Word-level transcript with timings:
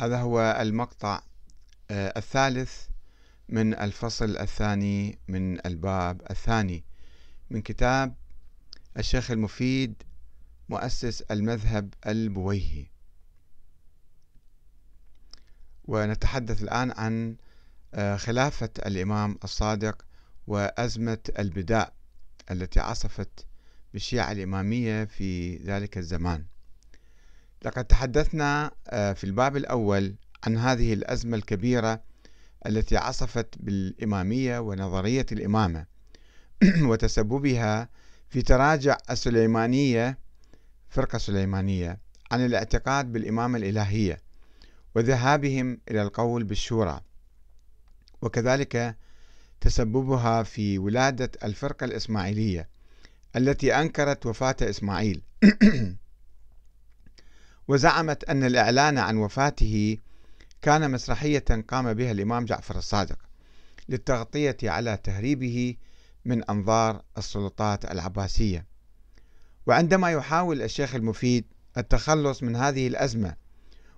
هذا 0.00 0.20
هو 0.20 0.58
المقطع 0.60 1.22
آه، 1.90 2.12
الثالث 2.16 2.86
من 3.48 3.74
الفصل 3.74 4.36
الثاني 4.36 5.18
من 5.28 5.66
الباب 5.66 6.22
الثاني 6.30 6.84
من 7.50 7.62
كتاب 7.62 8.14
الشيخ 8.98 9.30
المفيد 9.30 10.02
مؤسس 10.68 11.22
المذهب 11.22 11.94
البويهي. 12.06 12.86
ونتحدث 15.84 16.62
الآن 16.62 16.90
عن 16.90 17.36
آه، 17.94 18.16
خلافة 18.16 18.70
الإمام 18.86 19.38
الصادق 19.44 20.04
وأزمة 20.46 21.22
البداء 21.38 21.94
التي 22.50 22.80
عصفت 22.80 23.46
بالشيعة 23.92 24.32
الإمامية 24.32 25.04
في 25.04 25.56
ذلك 25.56 25.98
الزمان. 25.98 26.44
لقد 27.64 27.84
تحدثنا 27.84 28.70
آه، 28.88 29.12
في 29.12 29.24
الباب 29.24 29.56
الأول 29.56 30.14
عن 30.46 30.56
هذه 30.56 30.92
الأزمة 30.92 31.36
الكبيرة 31.36 32.02
التي 32.66 32.96
عصفت 32.96 33.54
بالإمامية 33.58 34.58
ونظرية 34.58 35.26
الإمامة 35.32 35.86
وتسببها 36.88 37.88
في 38.28 38.42
تراجع 38.42 38.96
السليمانية 39.10 40.18
فرقة 40.88 41.18
سليمانية 41.18 41.98
عن 42.30 42.44
الاعتقاد 42.44 43.12
بالإمامة 43.12 43.58
الإلهية 43.58 44.20
وذهابهم 44.94 45.80
إلى 45.90 46.02
القول 46.02 46.44
بالشورى. 46.44 47.00
وكذلك 48.22 48.96
تسببها 49.60 50.42
في 50.42 50.78
ولادة 50.78 51.30
الفرقة 51.44 51.84
الإسماعيلية 51.84 52.68
التي 53.36 53.74
أنكرت 53.74 54.26
وفاة 54.26 54.56
إسماعيل. 54.62 55.22
وزعمت 57.70 58.24
أن 58.24 58.44
الإعلان 58.44 58.98
عن 58.98 59.16
وفاته 59.16 59.98
كان 60.62 60.90
مسرحية 60.90 61.44
قام 61.68 61.94
بها 61.94 62.10
الإمام 62.10 62.44
جعفر 62.44 62.78
الصادق 62.78 63.18
للتغطية 63.88 64.56
على 64.62 64.98
تهريبه 65.04 65.76
من 66.24 66.44
أنظار 66.44 67.02
السلطات 67.18 67.84
العباسية. 67.84 68.66
وعندما 69.66 70.10
يحاول 70.10 70.62
الشيخ 70.62 70.94
المفيد 70.94 71.44
التخلص 71.78 72.42
من 72.42 72.56
هذه 72.56 72.86
الأزمة 72.86 73.36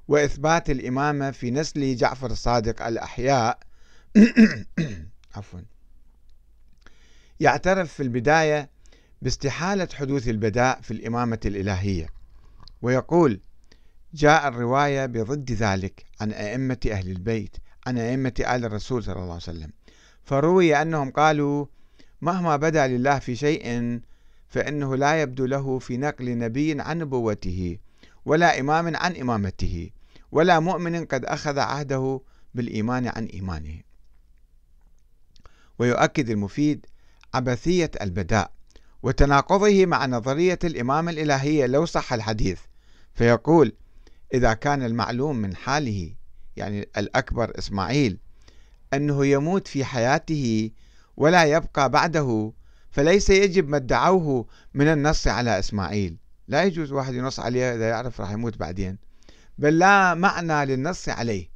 وإثبات 0.08 0.70
الإمامة 0.70 1.30
في 1.30 1.50
نسل 1.50 1.97
جعفر 1.97 2.30
الصادق 2.30 2.86
الأحياء 2.86 3.58
عفوا 5.36 5.60
يعترف 7.41 7.92
في 7.92 8.02
البداية 8.02 8.70
باستحالة 9.22 9.88
حدوث 9.94 10.28
البداء 10.28 10.80
في 10.80 10.91
الإمامة 10.91 11.41
الإلهية 11.47 12.08
ويقول 12.82 13.41
جاء 14.14 14.48
الرواية 14.48 15.06
بضد 15.06 15.52
ذلك 15.52 16.05
عن 16.20 16.32
أئمة 16.32 16.78
أهل 16.91 17.10
البيت 17.10 17.56
عن 17.86 17.98
أئمة 17.98 18.34
آل 18.41 18.64
الرسول 18.64 19.04
صلى 19.04 19.12
الله 19.12 19.24
عليه 19.24 19.36
وسلم. 19.36 19.70
فروي 20.24 20.82
أنهم 20.82 21.10
قالوا 21.10 21.66
مهما 22.20 22.56
بدا 22.56 22.86
لله 22.86 23.19
في 23.19 23.36
شيء 23.36 24.00
فإنه 24.48 24.96
لا 24.96 25.22
يبدو 25.22 25.46
له 25.46 25.78
في 25.78 25.96
نقل 25.96 26.38
نبي 26.38 26.80
عن 26.80 26.98
نبوته 26.98 27.78
ولا 28.24 28.60
إمام 28.60 28.96
عن 28.96 29.16
إمامته 29.16 29.91
ولا 30.32 30.60
مؤمن 30.60 31.04
قد 31.04 31.24
أخذ 31.24 31.58
عهده 31.58 32.20
بالإيمان 32.54 33.06
عن 33.06 33.24
إيمانه. 33.24 33.80
ويؤكد 35.78 36.30
المفيد 36.30 36.86
عبثية 37.34 37.91
البداء 38.00 38.52
وتناقضه 39.02 39.86
مع 39.86 40.06
نظرية 40.06 40.58
الإمامة 40.64 41.10
الإلهية 41.10 41.66
لو 41.66 41.84
صح 41.84 42.12
الحديث 42.12 42.60
فيقول 43.14 43.72
إذا 44.34 44.55
كان 44.55 44.83
المعلوم 44.83 45.36
من 45.36 45.56
حاله 45.56 46.14
يعني 46.56 46.88
الأكبر 46.97 47.58
إسماعيل 47.58 48.19
أنه 48.94 49.27
يموت 49.27 49.69
في 49.69 49.84
حياته 49.84 50.70
ولا 51.16 51.44
يبقى 51.44 51.91
بعده 51.91 52.53
فليس 52.91 53.31
يجب 53.31 53.69
ما 53.69 53.76
ادعوه 53.76 54.47
من 54.75 54.87
النص 54.87 55.26
على 55.26 55.59
إسماعيل. 55.59 56.16
لا 56.48 56.65
يجوز 56.65 56.93
واحد 56.93 57.15
ينص 57.15 57.41
عليه 57.41 57.75
إذا 57.75 57.88
يعرف 57.88 58.20
راح 58.20 58.31
يموت 58.31 58.56
بعدين. 58.56 58.98
بل 59.59 59.78
لا 59.78 60.15
معنى 60.15 60.66
للنص 60.66 61.09
عليه. 61.09 61.50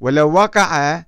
ولو 0.00 0.32
وقع 0.32 1.04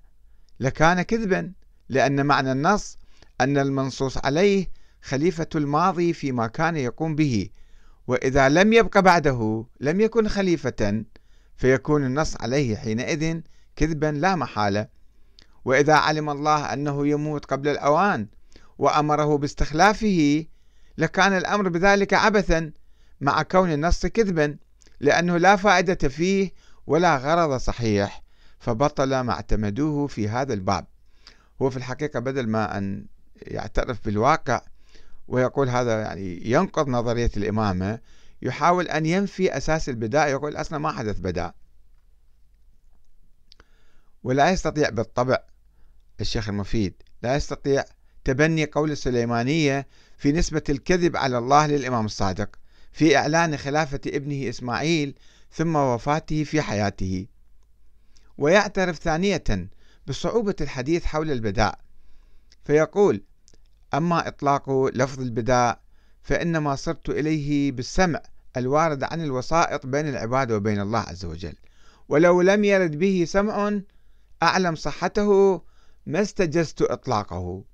لكان 0.61 1.03
كذبا 1.03 1.53
لأن 1.89 2.27
معنى 2.27 2.53
النص 2.53 2.99
أن 3.41 3.59
المنصوص 3.59 4.19
عليه 4.19 4.71
خليفة 5.03 5.49
الماضي 5.55 6.13
فيما 6.13 6.47
كان 6.47 6.77
يقوم 6.77 7.15
به. 7.17 7.49
وإذا 8.07 8.49
لم 8.49 8.73
يبق 8.73 8.99
بعده 8.99 9.67
لم 9.81 10.01
يكن 10.01 10.29
خليفة 10.29 11.05
فيكون 11.57 12.05
النص 12.05 12.37
عليه 12.41 12.77
حينئذ 12.77 13.41
كذبا 13.77 14.07
لا 14.07 14.37
محالة. 14.37 14.89
وإذا 15.65 15.95
علم 15.95 16.31
الله 16.31 16.73
أنه 16.73 17.07
يموت 17.07 17.45
قبل 17.45 17.69
الأوان 17.69 18.27
وأمره 18.79 19.39
باستخلافه 19.39 20.45
لكان 20.99 21.33
الأمر 21.33 21.69
بذلك 21.69 22.15
عبثا 22.15 22.73
مع 23.21 23.43
كون 23.43 23.73
النص 23.73 24.07
كذبا 24.07 24.57
لأنه 25.01 25.37
لا 25.37 25.57
فائدة 25.57 26.09
فيه 26.09 26.53
ولا 26.87 27.17
غرض 27.17 27.57
صحيح. 27.57 28.23
فبطل 28.59 29.21
ما 29.21 29.33
اعتمدوه 29.33 30.07
في 30.07 30.29
هذا 30.29 30.55
الباب. 30.55 30.87
هو 31.63 31.71
في 31.71 31.77
الحقيقة 31.77 32.21
بدل 32.21 32.49
ما 32.49 32.79
أن 32.79 33.07
يعترف 33.43 34.05
بالواقع 34.05 34.61
ويقول 35.29 35.69
هذا 35.69 36.01
يعني 36.01 36.51
ينقض 36.51 36.89
نظرية 36.89 37.31
الإمامة 37.37 38.01
يحاول 38.43 38.89
أن 38.89 39.07
ينفي 39.07 39.57
أساس 39.57 39.89
البداء 39.89 40.29
يقول 40.29 40.57
أصلا 40.57 40.79
ما 40.79 40.93
حدث 40.93 41.19
بداء. 41.19 41.55
ولا 44.23 44.51
يستطيع 44.51 44.89
بالطبع 44.89 45.39
الشيخ 46.21 46.49
المفيد 46.49 46.95
لا 47.23 47.37
يستطيع 47.37 47.85
تبني 48.25 48.65
قول 48.65 48.91
السليمانية 48.91 49.87
في 50.19 50.33
نسبة 50.33 50.63
الكذب 50.69 51.17
على 51.17 51.39
الله 51.39 51.67
للإمام 51.67 52.05
الصادق 52.05 52.57
في 52.93 53.17
إعلان 53.17 53.57
خلافة 53.57 54.01
ابنه 54.07 54.49
إسماعيل 54.49 55.15
ثم 55.53 55.77
وفاته 55.77 56.45
في 56.45 56.63
حياته. 56.63 57.27
ويعترف 58.39 58.99
ثانية 58.99 59.45
بصعوبة 60.07 60.57
الحديث 60.61 61.05
حول 61.05 61.31
البداء 61.31 61.79
فيقول 62.65 63.23
أما 63.95 64.29
إطلاق 64.29 64.71
لفظ 64.71 65.21
البداء 65.21 65.81
فإنما 66.23 66.75
صرت 66.75 67.09
إليه 67.09 67.73
بالسمع 67.73 68.21
الوارد 68.57 69.03
عن 69.05 69.25
الوسائط 69.25 69.87
بين 69.87 70.09
العباد 70.09 70.53
وبين 70.53 70.81
الله 70.81 70.99
عز 70.99 71.25
وجل. 71.25 71.55
ولو 72.09 72.41
لم 72.41 72.65
يرد 72.65 72.99
به 72.99 73.25
سمع 73.29 73.81
أعلم 74.43 74.75
صحته 74.75 75.63
ما 76.07 76.21
استجزت 76.21 76.83
إطلاقه. 76.83 77.65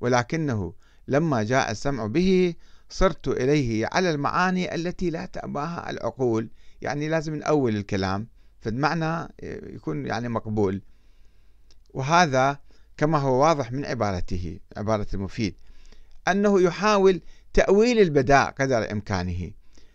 ولكنه 0.00 0.74
لما 1.08 1.42
جاء 1.42 1.70
السمع 1.70 2.06
به 2.06 2.54
صرت 2.88 3.28
إليه 3.28 3.88
على 3.92 4.10
المعاني 4.10 4.74
التي 4.74 5.10
لا 5.10 5.26
تأباها 5.26 5.90
العقول. 5.90 6.50
يعني 6.82 7.08
لازم 7.08 7.34
نأول 7.34 7.76
الكلام 7.76 8.26
فالمعنى 8.60 9.28
يكون 9.42 10.06
يعني 10.06 10.28
مقبول. 10.28 10.82
وهذا 11.94 12.58
كما 13.00 13.18
هو 13.18 13.42
واضح 13.42 13.72
من 13.72 13.84
عبارته 13.84 14.60
عبارة 14.76 15.06
المفيد 15.14 15.54
أنه 16.28 16.60
يحاول 16.60 17.20
تأويل 17.52 17.98
البداء 17.98 18.50
قدر 18.50 18.92
إمكانه. 18.92 19.50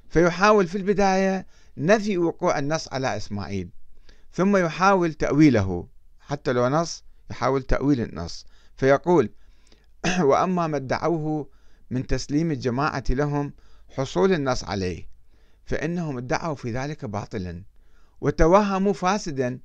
فيحاول 0.10 0.68
في 0.68 0.78
البداية 0.78 1.46
نفي 1.78 2.18
وقوع 2.18 2.60
النص 2.60 2.94
على 2.94 3.18
إسماعيل 3.18 3.70
ثم 4.34 4.58
يحاول 4.58 5.14
تأويله. 5.14 5.88
حتى 6.20 6.54
لو 6.54 6.68
نص 6.68 7.04
يحاول 7.32 7.64
تأويل 7.64 8.02
النص. 8.02 8.46
فيقول 8.76 9.30
وأما 10.30 10.68
ما 10.68 10.78
ادعوه 10.78 11.50
من 11.90 12.08
تسليم 12.08 12.52
الجماعة 12.52 13.04
لهم 13.10 13.54
حصول 13.90 14.34
النص 14.34 14.64
عليه 14.64 15.08
فإنهم 15.66 16.18
ادعوا 16.18 16.56
في 16.56 16.72
ذلك 16.72 17.06
باطلا 17.06 17.64
وتوهموا 18.22 18.94
فاسدا 18.94 19.60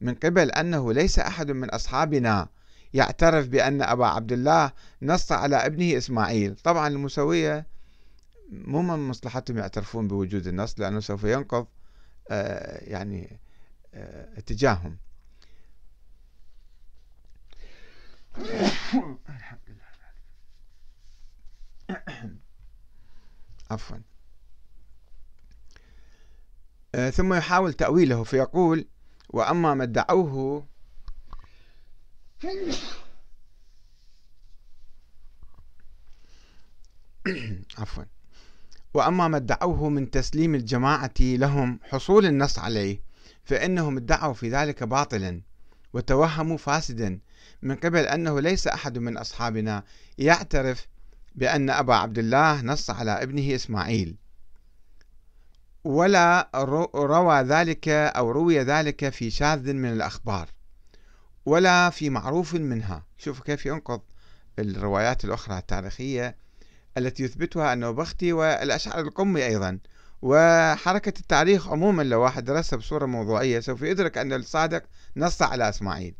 من 0.00 0.14
قبل 0.14 0.50
أنه 0.50 0.92
ليس 0.92 1.18
أحد 1.18 1.50
من 1.50 1.70
أصحابنا 1.70 2.48
يعترف 2.94 3.48
بأن 3.48 3.82
أبا 3.82 4.06
عبد 4.06 4.32
الله 4.32 4.72
نص 5.02 5.32
على 5.32 5.56
ابنه 5.56 5.96
إسماعيل. 5.96 6.54
طبعا 6.56 6.88
المسوية 6.88 7.66
مو 8.52 8.82
من 8.82 9.08
مصلحتهم 9.08 9.58
يعترفون 9.58 10.08
بوجود 10.08 10.46
النص 10.46 10.80
لأنه 10.80 11.00
سوف 11.00 11.24
ينقض 11.24 11.66
آه، 12.30 12.84
يعني 12.84 13.40
آه، 13.94 14.38
اتجاههم. 14.38 14.96
عفوا. 23.70 23.96
آه، 26.94 27.10
ثم 27.10 27.34
يحاول 27.34 27.72
تأويله 27.72 28.24
فيقول 28.24 28.86
وأما 29.28 29.74
ما 29.74 29.84
ادعوه 29.84 30.66
عفوا. 37.78 38.04
وأما 38.94 39.28
ما 39.28 39.36
ادعوه 39.36 39.88
من 39.88 40.10
تسليم 40.10 40.54
الجماعة 40.54 41.14
لهم 41.20 41.80
حصول 41.82 42.26
النص 42.26 42.58
عليه 42.58 43.02
فإنهم 43.44 43.96
ادعوا 43.96 44.32
في 44.32 44.50
ذلك 44.50 44.82
باطلا 44.82 45.40
وتوهموا 45.92 46.56
فاسدا 46.56 47.18
من 47.62 47.76
قبل 47.76 47.98
أنه 47.98 48.40
ليس 48.40 48.66
أحد 48.66 48.98
من 48.98 49.16
أصحابنا 49.16 49.84
يعترف 50.18 50.86
بأن 51.34 51.70
أبا 51.70 51.94
عبد 51.94 52.18
الله 52.18 52.62
نص 52.62 52.90
على 52.90 53.22
ابنه 53.22 53.54
إسماعيل. 53.54 54.16
ولا 55.84 56.50
روى 56.94 57.40
ذلك 57.40 57.88
أو 57.88 58.30
روي 58.30 58.60
ذلك 58.60 59.08
في 59.08 59.30
شاذ 59.30 59.72
من 59.72 59.92
الأخبار. 59.92 60.48
ولا 61.46 61.90
في 61.90 62.10
معروف 62.10 62.54
منها. 62.54 63.04
شوفوا 63.18 63.44
كيف 63.44 63.66
ينقض 63.66 64.00
الروايات 64.58 65.24
الأخرى 65.24 65.58
التاريخية 65.58 66.36
التي 66.98 67.22
يثبتها 67.22 67.72
أنه 67.72 67.90
بختي 67.90 68.32
والأشعر 68.32 69.00
القمي 69.00 69.46
أيضا. 69.46 69.78
وحركة 70.22 71.20
التاريخ 71.20 71.68
عموما 71.68 72.02
لو 72.02 72.20
واحد 72.20 72.44
درسها 72.44 72.76
بصورة 72.76 73.06
موضوعية 73.06 73.60
سوف 73.60 73.82
يدرك 73.82 74.18
أن 74.18 74.32
الصادق 74.32 74.82
نص 75.16 75.42
على 75.42 75.68
إسماعيل. 75.68 76.14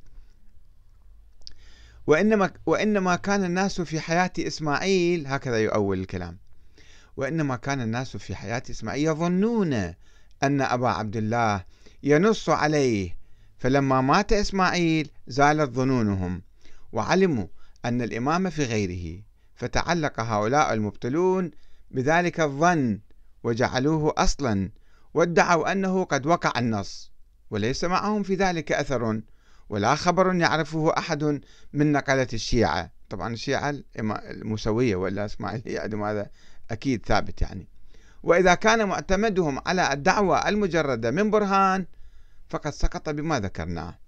وإنما, 2.06 2.50
وإنما 2.66 3.16
كان 3.16 3.44
الناس 3.44 3.80
في 3.80 4.00
حياة 4.00 4.32
إسماعيل 4.38 5.26
هكذا 5.26 5.58
يؤول 5.58 6.00
الكلام. 6.00 6.38
وإنما 7.16 7.56
كان 7.56 7.80
الناس 7.80 8.16
في 8.16 8.34
حياة 8.34 8.62
إسماعيل 8.70 9.06
يظنون 9.06 9.94
أن 10.42 10.60
أبا 10.60 10.88
عبد 10.88 11.16
الله 11.16 11.64
ينص 12.02 12.48
عليه 12.48 13.19
فلما 13.60 14.00
مات 14.00 14.32
إسماعيل 14.32 15.10
زالت 15.26 15.70
ظنونهم 15.70 16.42
وعلموا 16.92 17.46
أن 17.84 18.02
الإمام 18.02 18.50
في 18.50 18.64
غيره 18.64 19.22
فتعلق 19.54 20.20
هؤلاء 20.20 20.72
المبطلون 20.72 21.50
بذلك 21.90 22.40
الظن 22.40 23.00
وجعلوه 23.44 24.14
أصلا 24.16 24.70
وادعوا 25.14 25.72
أنه 25.72 26.04
قد 26.04 26.26
وقع 26.26 26.58
النص 26.58 27.12
وليس 27.50 27.84
معهم 27.84 28.22
في 28.22 28.34
ذلك 28.34 28.72
أثر 28.72 29.20
ولا 29.68 29.94
خبر 29.94 30.34
يعرفه 30.34 30.98
أحد 30.98 31.40
من 31.72 31.92
نقلة 31.92 32.28
الشيعة. 32.32 32.90
طبعا 33.10 33.32
الشيعة 33.32 33.74
المسوية 34.30 34.96
ولا 34.96 35.24
إسماعيلية 35.24 35.80
عندهم 35.82 36.02
هذا 36.02 36.30
أكيد 36.70 37.06
ثابت 37.06 37.42
يعني. 37.42 37.68
وإذا 38.22 38.54
كان 38.54 38.88
معتمدهم 38.88 39.60
على 39.66 39.92
الدعوة 39.92 40.48
المجردة 40.48 41.10
من 41.10 41.30
برهان 41.30 41.86
فقد 42.50 42.70
سقط 42.70 43.08
بما 43.08 43.40
ذكرناه. 43.40 43.98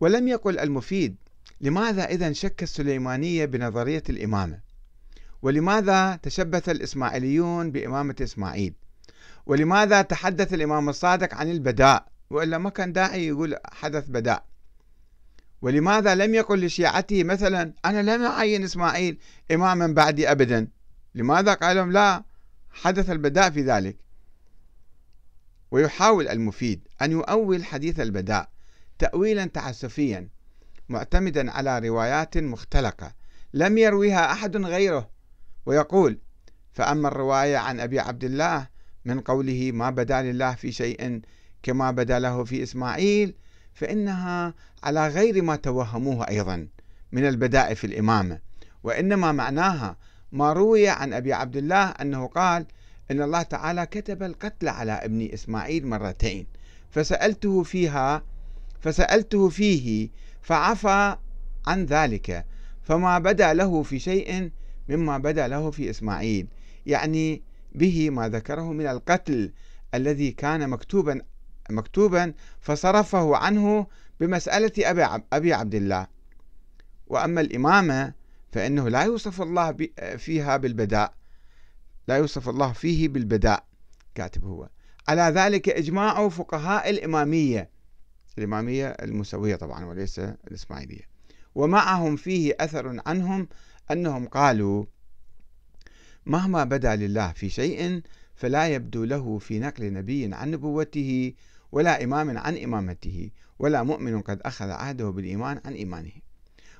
ولم 0.00 0.28
يقل 0.28 0.58
المفيد 0.58 1.16
لماذا 1.60 2.04
إذا 2.04 2.32
شك 2.32 2.62
السليمانية 2.62 3.44
بنظرية 3.44 4.02
الإمامة؟ 4.08 4.60
ولماذا 5.42 6.16
تشبث 6.16 6.68
الإسماعيليون 6.68 7.70
بإمامة 7.70 8.14
إسماعيل؟ 8.22 8.74
ولماذا 9.46 10.02
تحدث 10.02 10.54
الإمام 10.54 10.88
الصادق 10.88 11.34
عن 11.34 11.50
البداء؟ 11.50 12.06
وإلا 12.30 12.58
ما 12.58 12.70
كان 12.70 12.92
داعي 12.92 13.26
يقول 13.26 13.56
حدث 13.72 14.08
بداء. 14.08 14.44
ولماذا 15.62 16.14
لم 16.14 16.34
يقل 16.34 16.64
لشيعته 16.64 17.24
مثلا 17.24 17.72
أنا 17.84 18.16
لم 18.16 18.22
أعين 18.22 18.64
إسماعيل 18.64 19.18
إماما 19.52 19.86
بعدي 19.86 20.30
أبدا؟ 20.30 20.68
لماذا 21.14 21.54
قال 21.54 21.76
لهم 21.76 21.92
لا 21.92 22.24
حدث 22.70 23.10
البداء 23.10 23.50
في 23.50 23.62
ذلك؟ 23.62 23.96
ويحاول 25.70 26.28
المفيد 26.28 26.88
أن 27.02 27.12
يؤول 27.12 27.64
حديث 27.64 28.00
البداء 28.00 28.48
تأويلا 28.98 29.46
تعسفيا 29.46 30.28
معتمدا 30.88 31.50
على 31.50 31.78
روايات 31.78 32.38
مختلقة 32.38 33.12
لم 33.54 33.78
يرويها 33.78 34.32
أحد 34.32 34.56
غيره. 34.56 35.10
ويقول 35.66 36.18
فأما 36.72 37.08
الرواية 37.08 37.56
عن 37.56 37.80
أبي 37.80 38.00
عبد 38.00 38.24
الله 38.24 38.66
من 39.04 39.20
قوله 39.20 39.70
ما 39.74 39.90
بدا 39.90 40.22
لله 40.22 40.54
في 40.54 40.72
شيء 40.72 41.20
كما 41.62 41.90
بدا 41.90 42.18
له 42.18 42.44
في 42.44 42.62
إسماعيل 42.62 43.34
فإنها 43.74 44.54
على 44.82 45.08
غير 45.08 45.42
ما 45.42 45.56
توهموه 45.56 46.28
أيضا 46.28 46.68
من 47.12 47.28
البداء 47.28 47.74
في 47.74 47.86
الإمامة 47.86 48.38
وإنما 48.82 49.32
معناها 49.32 49.96
ما 50.32 50.52
روي 50.52 50.88
عن 50.88 51.12
أبي 51.12 51.32
عبد 51.32 51.56
الله 51.56 51.88
أنه 51.88 52.26
قال 52.26 52.66
إن 53.10 53.22
الله 53.22 53.42
تعالى 53.42 53.86
كتب 53.86 54.22
القتل 54.22 54.68
على 54.68 54.92
ابن 54.92 55.28
إسماعيل 55.34 55.86
مرتين. 55.86 56.46
فسألته 56.90 57.62
فيها 57.62 58.22
فسألته 58.80 59.48
فيه 59.48 60.08
فعفى 60.42 61.16
عن 61.66 61.84
ذلك. 61.84 62.46
فما 62.82 63.18
بدا 63.18 63.52
له 63.52 63.82
في 63.82 63.98
شيء 63.98 64.50
مما 64.88 65.18
بدا 65.18 65.48
له 65.48 65.70
في 65.70 65.90
إسماعيل. 65.90 66.46
يعني 66.86 67.42
به 67.74 68.10
ما 68.10 68.28
ذكره 68.28 68.72
من 68.72 68.86
القتل 68.86 69.52
الذي 69.94 70.30
كان 70.30 70.70
مكتوبا 70.70 71.20
مكتوبا 71.70 72.34
فصرفه 72.60 73.36
عنه 73.36 73.86
بمسألة 74.20 74.72
أبي, 74.78 75.22
أبي 75.32 75.52
عبد 75.52 75.74
الله. 75.74 76.06
وأما 77.06 77.40
الإمامة 77.40 78.12
فإنه 78.52 78.88
لا 78.88 79.02
يوصف 79.02 79.42
الله 79.42 79.76
فيها 80.16 80.56
بالبداء. 80.56 81.19
لا 82.10 82.16
يوصف 82.16 82.48
الله 82.48 82.72
فيه 82.72 83.08
بالبداء 83.08 83.64
كاتب 84.14 84.44
هو. 84.44 84.68
على 85.08 85.22
ذلك 85.22 85.68
إجماع 85.68 86.28
فقهاء 86.28 86.90
الإمامية. 86.90 87.70
الإمامية 88.38 88.88
المسوية 88.88 89.56
طبعا 89.56 89.84
وليس 89.84 90.18
الإسماعيلية. 90.18 91.08
ومعهم 91.54 92.16
فيه 92.16 92.54
أثر 92.60 93.00
عنهم 93.06 93.48
أنهم 93.90 94.26
قالوا 94.28 94.84
مهما 96.26 96.64
بدا 96.64 96.96
لله 96.96 97.32
في 97.32 97.48
شيء 97.48 98.02
فلا 98.34 98.68
يبدو 98.68 99.04
له 99.04 99.38
في 99.38 99.58
نقل 99.58 99.92
نبي 99.92 100.34
عن 100.34 100.50
نبوته 100.50 101.34
ولا 101.72 102.04
إمام 102.04 102.38
عن 102.38 102.56
إمامته 102.56 103.30
ولا 103.58 103.82
مؤمن 103.82 104.20
قد 104.20 104.40
أخذ 104.42 104.70
عهده 104.70 105.10
بالإيمان 105.10 105.60
عن 105.64 105.72
إيمانه. 105.72 106.12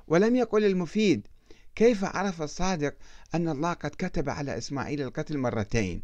ولم 0.08 0.36
يقل 0.36 0.64
المفيد 0.64 1.26
كيف 1.74 2.04
عرف 2.04 2.42
الصادق 2.42 2.94
أن 3.34 3.48
الله 3.48 3.72
قد 3.72 3.90
كتب 3.90 4.28
على 4.30 4.58
إسماعيل 4.58 5.02
القتل 5.02 5.38
مرتين؟ 5.38 6.02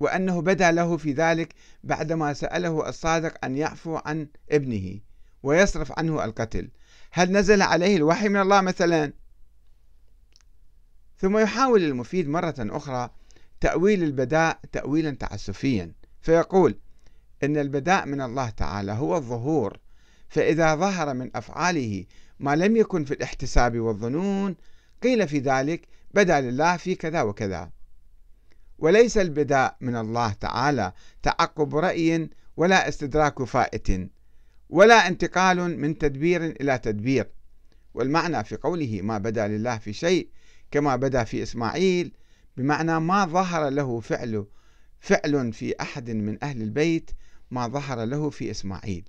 وأنه 0.00 0.42
بدا 0.42 0.70
له 0.70 0.96
في 0.96 1.12
ذلك 1.12 1.54
بعدما 1.84 2.32
سأله 2.32 2.88
الصادق 2.88 3.44
أن 3.44 3.56
يعفو 3.56 3.96
عن 3.96 4.28
ابنه 4.50 5.00
ويصرف 5.42 5.98
عنه 5.98 6.24
القتل. 6.24 6.70
هل 7.12 7.32
نزل 7.32 7.62
عليه 7.62 7.96
الوحي 7.96 8.28
من 8.28 8.40
الله 8.40 8.60
مثلا؟ 8.60 9.12
ثم 11.18 11.38
يحاول 11.38 11.84
المفيد 11.84 12.28
مرة 12.28 12.54
أخرى 12.58 13.10
تأويل 13.60 14.02
البداء 14.02 14.60
تأويلا 14.72 15.10
تعسفيا 15.10 15.92
فيقول 16.20 16.78
إن 17.42 17.56
البداء 17.56 18.06
من 18.06 18.20
الله 18.20 18.50
تعالى 18.50 18.92
هو 18.92 19.16
الظهور 19.16 19.78
فإذا 20.28 20.74
ظهر 20.74 21.14
من 21.14 21.30
أفعاله 21.36 22.04
ما 22.40 22.56
لم 22.56 22.76
يكن 22.76 23.04
في 23.04 23.14
الاحتساب 23.14 23.80
والظنون 23.80 24.56
قيل 25.02 25.28
في 25.28 25.38
ذلك 25.38 25.88
بدا 26.14 26.40
لله 26.40 26.76
في 26.76 26.94
كذا 26.94 27.22
وكذا. 27.22 27.70
وليس 28.78 29.18
البداء 29.18 29.76
من 29.80 29.96
الله 29.96 30.32
تعالى 30.32 30.92
تعقب 31.22 31.76
رأي 31.76 32.30
ولا 32.56 32.88
استدراك 32.88 33.42
فائت 33.42 34.10
ولا 34.68 35.08
انتقال 35.08 35.80
من 35.80 35.98
تدبير 35.98 36.44
إلى 36.44 36.78
تدبير. 36.78 37.30
والمعنى 37.94 38.44
في 38.44 38.56
قوله 38.56 39.00
ما 39.02 39.18
بدا 39.18 39.48
لله 39.48 39.78
في 39.78 39.92
شيء 39.92 40.28
كما 40.70 40.96
بدا 40.96 41.24
في 41.24 41.42
إسماعيل 41.42 42.12
بمعنى 42.56 43.00
ما 43.00 43.24
ظهر 43.24 43.68
له 43.68 44.00
فعل 44.00 44.46
فعل 45.00 45.52
في 45.52 45.74
أحد 45.80 46.10
من 46.10 46.44
أهل 46.44 46.62
البيت 46.62 47.10
ما 47.50 47.68
ظهر 47.68 48.04
له 48.04 48.30
في 48.30 48.50
إسماعيل. 48.50 49.08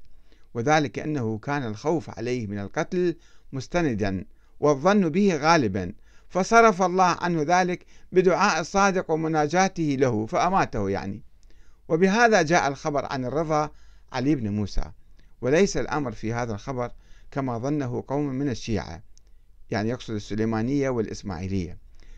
وذلك 0.54 1.00
أنه 1.00 1.38
كان 1.38 1.64
الخوف 1.64 2.10
عليه 2.10 2.48
من 2.48 2.60
القتل 2.60 3.16
مستندا 3.54 4.26
والظن 4.60 5.10
به 5.10 5.36
غالبا 5.36 5.94
فصرف 6.30 6.82
الله 6.82 7.18
عنه 7.22 7.44
ذلك 7.48 7.86
بدعاء 8.12 8.62
الصادق 8.62 9.12
ومناجاته 9.12 9.98
له 10.00 10.26
فأماته 10.26 10.90
يعني. 10.90 11.22
وبهذا 11.88 12.42
جاء 12.42 12.68
الخبر 12.68 13.06
عن 13.06 13.26
الرضا 13.26 13.70
علي 14.14 14.36
بن 14.36 14.50
موسى. 14.50 14.92
وليس 15.42 15.78
الأمر 15.78 16.12
في 16.12 16.34
هذا 16.34 16.54
الخبر 16.54 16.92
كما 17.32 17.58
ظنه 17.58 18.04
قوم 18.08 18.30
من 18.30 18.50
الشيعة 18.50 19.04
يعني 19.72 19.90
يقصد 19.90 20.14
السليمانية 20.14 20.90
والإسماعيلية 20.90 21.78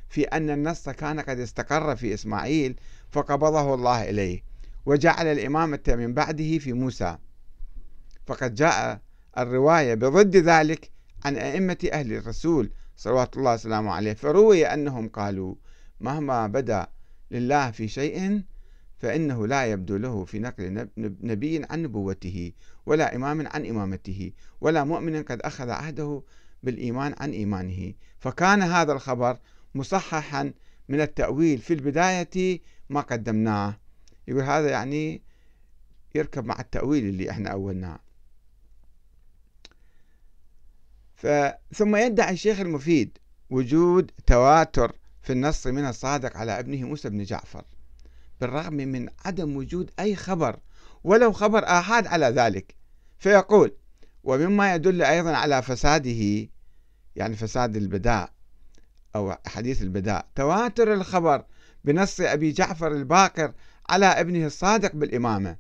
في 0.09 0.23
أن 0.23 0.49
النص 0.49 0.89
كان 0.89 1.19
قد 1.19 1.39
استقر 1.39 1.95
في 1.95 2.13
إسماعيل 2.13 2.79
فقبضه 3.11 3.73
الله 3.73 4.09
إليه 4.09 4.43
وجعل 4.85 5.27
الإمامة 5.27 5.83
من 5.87 6.13
بعده 6.13 6.57
في 6.57 6.73
موسى. 6.73 7.17
فقد 8.25 8.55
جاء 8.55 9.01
الرواية 9.37 9.93
بضد 9.93 10.35
ذلك 10.35 10.91
عن 11.25 11.35
أئمة 11.37 11.89
أهل 11.93 12.13
الرسول 12.13 12.71
صلوات 12.95 13.37
الله 13.37 13.53
وسلامه 13.53 13.91
عليه 13.91 14.13
فروي 14.13 14.65
أنهم 14.65 15.09
قالوا 15.09 15.55
مهما 15.99 16.47
بدا 16.47 16.87
لله 17.31 17.71
في 17.71 17.87
شيء 17.87 18.43
فإنه 19.03 19.47
لا 19.47 19.65
يبدو 19.65 19.97
له 19.97 20.25
في 20.25 20.39
نقل 20.39 20.89
نبي 20.97 21.65
عن 21.69 21.83
نبوته 21.83 22.51
ولا 22.85 23.15
إمام 23.15 23.47
عن 23.47 23.65
إمامته 23.65 24.31
ولا 24.61 24.83
مؤمن 24.83 25.23
قد 25.23 25.41
أخذ 25.41 25.69
عهده 25.69 26.23
بالإيمان 26.63 27.15
عن 27.17 27.31
إيمانه. 27.31 27.93
فكان 28.19 28.61
هذا 28.61 28.93
الخبر 28.93 29.37
مصححا 29.75 30.53
من 30.89 31.01
التأويل 31.01 31.57
في 31.57 31.73
البداية 31.73 32.59
ما 32.89 33.01
قدمناه. 33.01 33.79
يقول 34.27 34.43
هذا 34.43 34.69
يعني 34.69 35.21
يركب 36.15 36.45
مع 36.45 36.59
التأويل 36.59 37.05
اللي 37.05 37.29
إحنا 37.29 37.49
أولناه. 37.49 37.99
ثم 41.73 41.95
يدعي 41.95 42.33
الشيخ 42.33 42.59
المفيد 42.59 43.17
وجود 43.49 44.11
تواتر 44.27 44.95
في 45.21 45.33
النص 45.33 45.67
من 45.67 45.85
الصادق 45.85 46.37
على 46.37 46.59
ابنه 46.59 46.87
موسى 46.87 47.09
بن 47.09 47.23
جعفر 47.23 47.63
بالرغم 48.41 48.73
من 48.73 49.09
عدم 49.25 49.57
وجود 49.57 49.91
أي 49.99 50.15
خبر 50.15 50.59
ولو 51.03 51.31
خبر 51.31 51.63
آحاد 51.63 52.07
على 52.07 52.25
ذلك. 52.25 52.75
فيقول 53.17 53.75
ومما 54.23 54.75
يدل 54.75 55.01
أيضا 55.01 55.35
على 55.35 55.61
فساده 55.61 56.49
يعني 57.15 57.35
فساد 57.35 57.75
البداء 57.75 58.29
أو 59.15 59.35
حديث 59.47 59.81
البداء 59.81 60.27
تواتر 60.35 60.93
الخبر 60.93 61.45
بنص 61.83 62.21
أبي 62.21 62.51
جعفر 62.51 62.91
الباقر 62.91 63.53
على 63.89 64.05
ابنه 64.05 64.45
الصادق 64.45 64.95
بالإمامة 64.95 65.57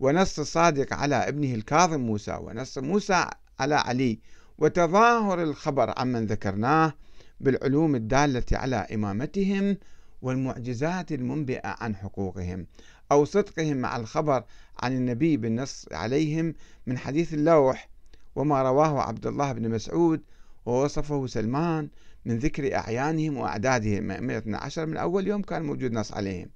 ونص 0.00 0.38
الصادق 0.38 0.94
على 0.94 1.16
ابنه 1.16 1.54
الكاظم 1.54 2.00
موسى 2.00 2.32
ونص 2.32 2.78
موسى 2.78 3.26
على 3.60 3.74
علي 3.74 4.18
وتظاهر 4.58 5.42
الخبر 5.42 5.94
عمن 5.98 6.26
ذكرناه 6.26 6.92
بالعلوم 7.40 7.94
الدالة 7.94 8.44
على 8.52 8.76
إمامتهم 8.76 9.76
والمعجزات 10.22 11.12
المنبئة 11.12 11.76
عن 11.80 11.96
حقوقهم 11.96 12.66
أو 13.12 13.24
صدقهم 13.24 13.76
مع 13.76 13.96
الخبر 13.96 14.44
عن 14.82 14.96
النبي 14.96 15.36
بالنص 15.36 15.86
عليهم 15.92 16.54
من 16.86 16.98
حديث 16.98 17.34
اللوح 17.34 17.88
وما 18.36 18.62
رواه 18.62 19.00
عبد 19.02 19.26
الله 19.26 19.52
بن 19.52 19.70
مسعود 19.70 20.22
ووصفه 20.66 21.26
سلمان 21.26 21.88
من 22.24 22.38
ذكر 22.38 22.76
أعيانهم 22.76 23.36
وأعدادهم. 23.36 24.10
أئمة 24.10 24.42
عشر 24.46 24.86
من 24.86 24.96
أول 24.96 25.26
يوم 25.26 25.42
كان 25.42 25.62
موجود 25.62 25.92
نص 25.92 26.12
عليهم. 26.12 26.50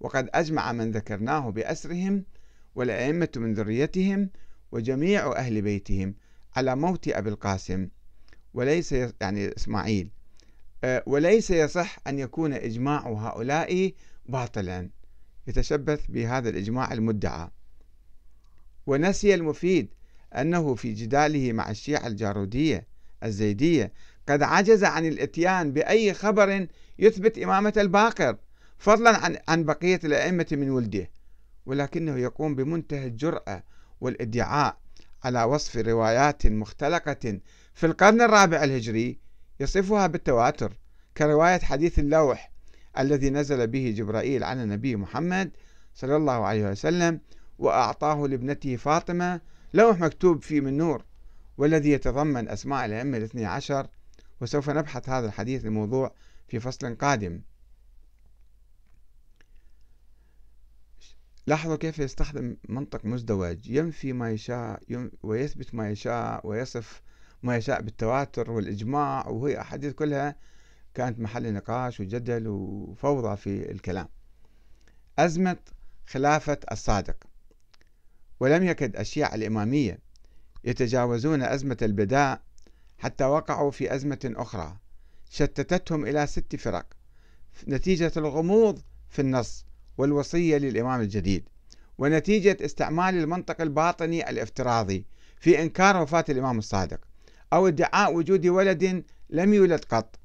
وقد 0.00 0.28
أجمع 0.34 0.72
من 0.72 0.90
ذكرناه 0.90 1.50
بأسرهم 1.50 2.24
والأئمة 2.74 3.28
من 3.36 3.54
ذريتهم 3.54 4.30
وجميع 4.72 5.32
أهل 5.36 5.62
بيتهم 5.62 6.14
على 6.56 6.76
موت 6.76 7.08
أبي 7.08 7.30
القاسم 7.30 7.88
وليس 8.54 8.92
يعني 8.92 9.56
إسماعيل. 9.56 10.10
آه، 10.84 11.02
وليس 11.06 11.50
يصح 11.50 11.98
أن 12.06 12.18
يكون 12.18 12.52
إجماع 12.52 13.08
هؤلاء 13.08 13.92
باطلا. 14.26 14.90
يتشبث 15.46 16.06
بهذا 16.08 16.48
الإجماع 16.48 16.92
المدعى. 16.92 17.50
ونسي 18.86 19.34
المفيد 19.34 19.88
أنه 20.36 20.74
في 20.74 20.92
جداله 20.92 21.52
مع 21.52 21.70
الشيعة 21.70 22.06
الجارودية 22.06 22.86
الزيدية 23.24 23.92
قد 24.28 24.42
عجز 24.42 24.84
عن 24.84 25.06
الإتيان 25.06 25.72
بأي 25.72 26.14
خبر 26.14 26.66
يثبت 26.98 27.38
إمامة 27.38 27.72
الباقر 27.76 28.36
فضلا 28.78 29.16
عن 29.16 29.38
عن 29.48 29.64
بقية 29.64 30.00
الأئمة 30.04 30.46
من 30.52 30.70
ولده. 30.70 31.10
ولكنه 31.66 32.16
يقوم 32.16 32.54
بمنتهى 32.54 33.06
الجرأة 33.06 33.62
والادعاء 34.00 34.79
على 35.24 35.42
وصف 35.42 35.76
روايات 35.76 36.46
مختلقة 36.46 37.40
في 37.74 37.86
القرن 37.86 38.20
الرابع 38.20 38.64
الهجري 38.64 39.18
يصفها 39.60 40.06
بالتواتر 40.06 40.78
كرواية 41.16 41.58
حديث 41.58 41.98
اللوح 41.98 42.52
الذي 42.98 43.30
نزل 43.30 43.66
به 43.66 43.94
جبرائيل 43.96 44.44
على 44.44 44.62
النبي 44.62 44.96
محمد 44.96 45.50
صلى 45.94 46.16
الله 46.16 46.44
عليه 46.46 46.70
وسلم 46.70 47.20
وأعطاه 47.58 48.26
لابنته 48.26 48.76
فاطمة 48.76 49.40
لوح 49.74 50.00
مكتوب 50.00 50.42
فيه 50.42 50.60
من 50.60 50.76
نور 50.76 51.04
والذي 51.58 51.90
يتضمن 51.90 52.48
أسماء 52.48 52.84
الأئمة 52.84 53.16
الاثني 53.16 53.46
عشر 53.46 53.86
وسوف 54.40 54.70
نبحث 54.70 55.08
هذا 55.08 55.26
الحديث 55.26 55.64
الموضوع 55.64 56.14
في 56.48 56.60
فصل 56.60 56.94
قادم. 56.94 57.40
لاحظوا 61.46 61.76
كيف 61.76 61.98
يستخدم 61.98 62.56
منطق 62.68 63.04
مزدوج. 63.04 63.70
ينفي 63.70 64.12
ما 64.12 64.30
يشاء 64.30 64.82
ويثبت 65.22 65.74
ما 65.74 65.90
يشاء 65.90 66.46
ويصف 66.46 67.02
ما 67.42 67.56
يشاء 67.56 67.82
بالتواتر 67.82 68.50
والإجماع. 68.50 69.28
وهي 69.28 69.60
أحاديث 69.60 69.92
كلها 69.92 70.36
كانت 70.94 71.20
محل 71.20 71.52
نقاش 71.54 72.00
وجدل 72.00 72.48
وفوضى 72.48 73.36
في 73.36 73.70
الكلام. 73.70 74.08
أزمة 75.18 75.56
خلافة 76.06 76.58
الصادق. 76.72 77.16
ولم 78.40 78.64
يكد 78.64 78.96
الشيعة 78.96 79.34
الإمامية 79.34 79.98
يتجاوزون 80.64 81.42
أزمة 81.42 81.76
البداء 81.82 82.42
حتى 82.98 83.24
وقعوا 83.24 83.70
في 83.70 83.94
أزمة 83.94 84.32
أخرى. 84.36 84.76
شتتتهم 85.30 86.06
إلى 86.06 86.26
ست 86.26 86.56
فرق. 86.56 86.86
نتيجة 87.68 88.12
الغموض 88.16 88.82
في 89.08 89.22
النص. 89.22 89.66
والوصية 90.00 90.56
للإمام 90.56 91.00
الجديد 91.00 91.48
ونتيجة 91.98 92.56
استعمال 92.64 93.14
المنطق 93.14 93.60
الباطني 93.60 94.30
الافتراضي 94.30 95.06
في 95.40 95.62
إنكار 95.62 96.02
وفاة 96.02 96.24
الإمام 96.28 96.58
الصادق 96.58 97.00
أو 97.52 97.68
ادعاء 97.68 98.14
وجود 98.14 98.46
ولد 98.46 99.04
لم 99.30 99.54
يولد 99.54 99.84
قط. 99.84 100.18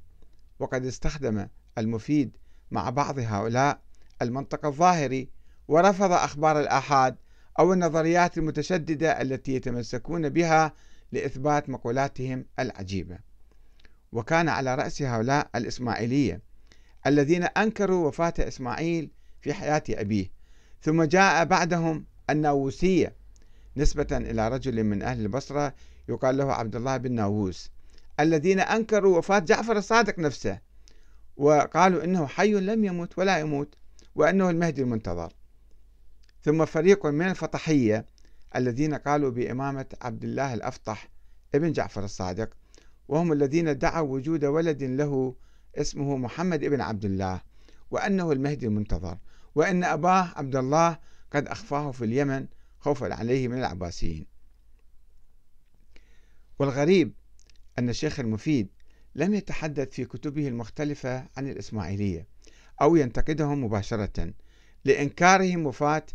وقد 0.59 0.85
استخدم 0.85 1.47
المفيد 1.77 2.37
مع 2.71 2.89
بعض 2.89 3.19
هؤلاء 3.19 3.79
المنطق 4.21 4.65
الظاهري 4.65 5.29
ورفض 5.67 6.11
أخبار 6.11 6.59
الآحاد 6.59 7.15
أو 7.59 7.73
النظريات 7.73 8.37
المتشددة 8.37 9.21
التي 9.21 9.55
يتمسكون 9.55 10.29
بها 10.29 10.73
لإثبات 11.11 11.69
مقولاتهم 11.69 12.45
العجيبة. 12.59 13.17
وكان 14.11 14.49
على 14.49 14.75
رأس 14.75 15.01
هؤلاء 15.01 15.49
الإسماعيلية 15.55 16.41
الذين 17.07 17.43
أنكروا 17.43 18.07
وفاة 18.07 18.33
إسماعيل 18.39 19.11
في 19.45 19.53
حياة 19.53 19.83
أبيه. 19.89 20.31
ثم 20.81 21.03
جاء 21.03 21.45
بعدهم 21.45 22.05
الناووسية 22.29 23.15
نسبة 23.77 24.07
إلى 24.11 24.47
رجل 24.47 24.83
من 24.83 25.01
أهل 25.01 25.21
البصرة 25.21 25.73
يقال 26.09 26.37
له 26.37 26.53
عبد 26.53 26.75
الله 26.75 26.97
بن 26.97 27.11
ناووس 27.11 27.71
الذين 28.19 28.59
أنكروا 28.59 29.17
وفاة 29.17 29.39
جعفر 29.39 29.77
الصادق 29.77 30.19
نفسه 30.19 30.59
وقالوا 31.37 32.03
إنه 32.03 32.27
حي 32.27 32.53
لم 32.53 32.85
يمت 32.85 33.19
ولا 33.19 33.39
يموت 33.39 33.75
وأنه 34.15 34.49
المهدي 34.49 34.81
المنتظر. 34.81 35.33
ثم 36.43 36.65
فريق 36.65 37.05
من 37.05 37.27
الفطحية 37.27 38.05
الذين 38.55 38.93
قالوا 38.93 39.31
بإمامة 39.31 39.85
عبد 40.01 40.23
الله 40.23 40.53
الأفطح 40.53 41.09
ابن 41.55 41.71
جعفر 41.71 42.03
الصادق 42.03 42.49
وهم 43.07 43.33
الذين 43.33 43.67
ادعوا 43.67 44.13
وجود 44.13 44.45
ولد 44.45 44.83
له 44.83 45.35
اسمه 45.75 46.17
محمد 46.17 46.63
ابن 46.63 46.81
عبد 46.81 47.05
الله 47.05 47.41
وأنه 47.91 48.31
المهدي 48.31 48.65
المنتظر. 48.65 49.17
وأن 49.55 49.83
أباه 49.83 50.33
عبد 50.35 50.55
الله 50.55 50.97
قد 51.31 51.47
أخفاه 51.47 51.91
في 51.91 52.05
اليمن 52.05 52.47
خوفا 52.79 53.13
عليه 53.13 53.47
من 53.47 53.57
العباسيين. 53.57 54.25
والغريب 56.59 57.13
أن 57.79 57.89
الشيخ 57.89 58.19
المفيد 58.19 58.69
لم 59.15 59.33
يتحدث 59.33 59.89
في 59.89 60.05
كتبه 60.05 60.47
المختلفة 60.47 61.27
عن 61.37 61.47
الإسماعيلية 61.47 62.27
أو 62.81 62.95
ينتقدهم 62.95 63.63
مباشرة 63.63 64.33
لإنكارهم 64.85 65.65
وفاة 65.65 66.05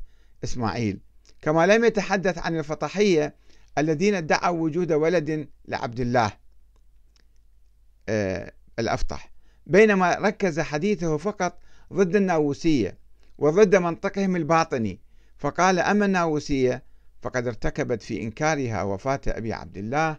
إسماعيل 0.44 1.00
كما 1.42 1.66
لم 1.66 1.84
يتحدث 1.84 2.38
عن 2.38 2.58
الفطحية 2.58 3.34
الذين 3.78 4.14
ادعوا 4.14 4.58
وجود 4.58 4.92
ولد 4.92 5.48
لعبد 5.68 6.00
الله 6.00 6.32
آه، 8.08 8.52
الأفطح 8.78 9.32
بينما 9.66 10.14
ركز 10.14 10.60
حديثه 10.60 11.16
فقط 11.16 11.58
ضد 11.92 12.16
الناووسية 12.16 12.98
وضد 13.40 13.76
منطقهم 13.76 14.36
الباطني. 14.36 15.00
فقال 15.38 15.78
أما 15.78 16.06
الناووسية 16.06 16.82
فقد 17.22 17.46
ارتكبت 17.46 18.02
في 18.02 18.22
إنكارها 18.22 18.82
وفاة 18.82 19.20
أبي 19.26 19.52
عبد 19.52 19.76
الله 19.76 20.18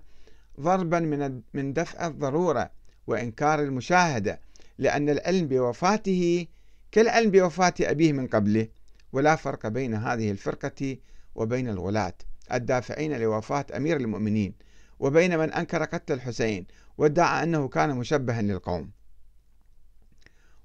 ضربا 0.59 0.99
من 0.99 1.41
من 1.53 1.73
دفع 1.73 2.07
الضرورة 2.07 2.71
وإنكار 3.07 3.63
المشاهدة 3.63 4.39
لأن 4.77 5.09
العلم 5.09 5.47
بوفاته 5.47 6.47
كالعلم 6.91 7.31
بوفاة 7.31 7.73
أبيه 7.81 8.13
من 8.13 8.27
قبله. 8.27 8.67
ولا 9.13 9.35
فرق 9.35 9.67
بين 9.67 9.93
هذه 9.93 10.31
الفرقة 10.31 10.97
وبين 11.35 11.69
الغلاة 11.69 12.13
الدافعين 12.53 13.19
لوفاة 13.19 13.65
أمير 13.75 13.97
المؤمنين 13.97 14.53
وبين 14.99 15.39
من 15.39 15.53
أنكر 15.53 15.83
قتل 15.83 16.13
الحسين 16.13 16.67
وادعى 16.97 17.43
أنه 17.43 17.67
كان 17.67 17.95
مشبها 17.95 18.41
للقوم. 18.41 18.91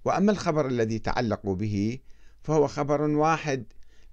وأما 0.04 0.32
الخبر 0.32 0.66
الذي 0.66 0.98
تعلقوا 0.98 1.54
به 1.54 1.98
فهو 2.46 2.66
خبر 2.66 3.02
واحد 3.02 3.64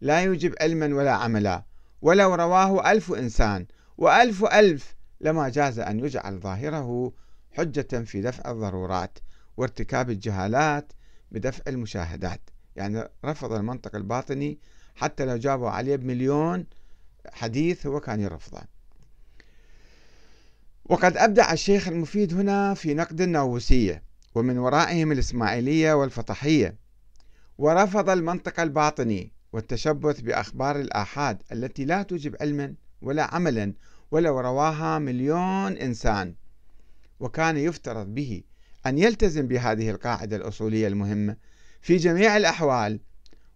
لا 0.01 0.21
يوجب 0.21 0.55
علما 0.61 0.95
ولا 0.95 1.11
عملا 1.11 1.63
ولو 2.01 2.35
رواه 2.35 2.91
ألف 2.91 3.11
إنسان 3.11 3.65
وألف 3.97 4.45
ألف 4.45 4.95
لما 5.21 5.49
جاز 5.49 5.79
أن 5.79 5.99
يجعل 5.99 6.39
ظاهره 6.39 7.13
حجة 7.51 8.03
في 8.03 8.21
دفع 8.21 8.51
الضرورات 8.51 9.19
وارتكاب 9.57 10.09
الجهالات 10.09 10.93
بدفع 11.31 11.63
المشاهدات. 11.67 12.41
يعني 12.75 13.09
رفض 13.25 13.51
المنطق 13.53 13.95
الباطني 13.95 14.59
حتى 14.95 15.25
لو 15.25 15.37
جابوا 15.37 15.69
عليه 15.69 15.95
بمليون 15.95 16.65
حديث 17.31 17.85
هو 17.85 17.99
كان 17.99 18.19
يرفضه. 18.19 18.61
وقد 20.85 21.17
أبدع 21.17 21.53
الشيخ 21.53 21.87
المفيد 21.87 22.33
هنا 22.33 22.73
في 22.73 22.93
نقد 22.93 23.21
الناووسية 23.21 24.03
ومن 24.35 24.57
ورائهم 24.57 25.11
الإسماعيلية 25.11 25.93
والفطحية 25.93 26.82
ورفض 27.57 28.09
المنطق 28.09 28.59
الباطني 28.59 29.31
والتشبث 29.53 30.21
بأخبار 30.21 30.79
الآحاد 30.79 31.41
التي 31.51 31.85
لا 31.85 32.03
توجب 32.03 32.35
علما 32.41 32.73
ولا 33.01 33.35
عملا 33.35 33.73
ولو 34.11 34.39
رواها 34.39 34.99
مليون 34.99 35.77
إنسان. 35.77 36.35
وكان 37.19 37.57
يفترض 37.57 38.07
به 38.15 38.43
أن 38.85 38.97
يلتزم 38.97 39.47
بهذه 39.47 39.89
القاعدة 39.89 40.35
الأصولية 40.35 40.87
المهمة 40.87 41.37
في 41.81 41.97
جميع 41.97 42.37
الأحوال 42.37 42.99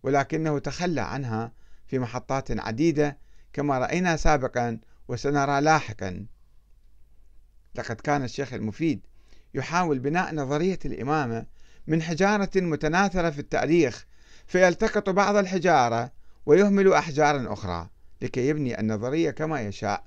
ولكنه 0.04 0.60
تخلى 0.60 1.02
عنها 1.02 1.52
في 1.88 2.00
محطات 2.00 2.60
عديدة 2.60 3.18
كما 3.54 3.80
رأينا 3.80 4.16
سابقا 4.16 4.80
وسنرى 5.08 5.62
لاحقا. 5.62 6.26
لقد 7.76 7.96
كان 7.96 8.24
الشيخ 8.24 8.54
المفيد 8.54 9.06
يحاول 9.54 10.00
بناء 10.00 10.36
نظرية 10.36 10.80
الإمامة 10.86 11.46
من 11.88 12.02
حجارة 12.02 12.50
متناثرة 12.56 13.30
في 13.30 13.40
التأريخ 13.40 14.06
فيلتقط 14.48 15.10
بعض 15.10 15.36
الحجارة 15.36 16.12
ويهمل 16.46 16.94
أحجارا 16.94 17.54
أخرى 17.54 17.90
لكي 18.22 18.48
يبني 18.48 18.80
النظرية 18.80 19.32
كما 19.32 19.62
يشاء. 19.62 20.04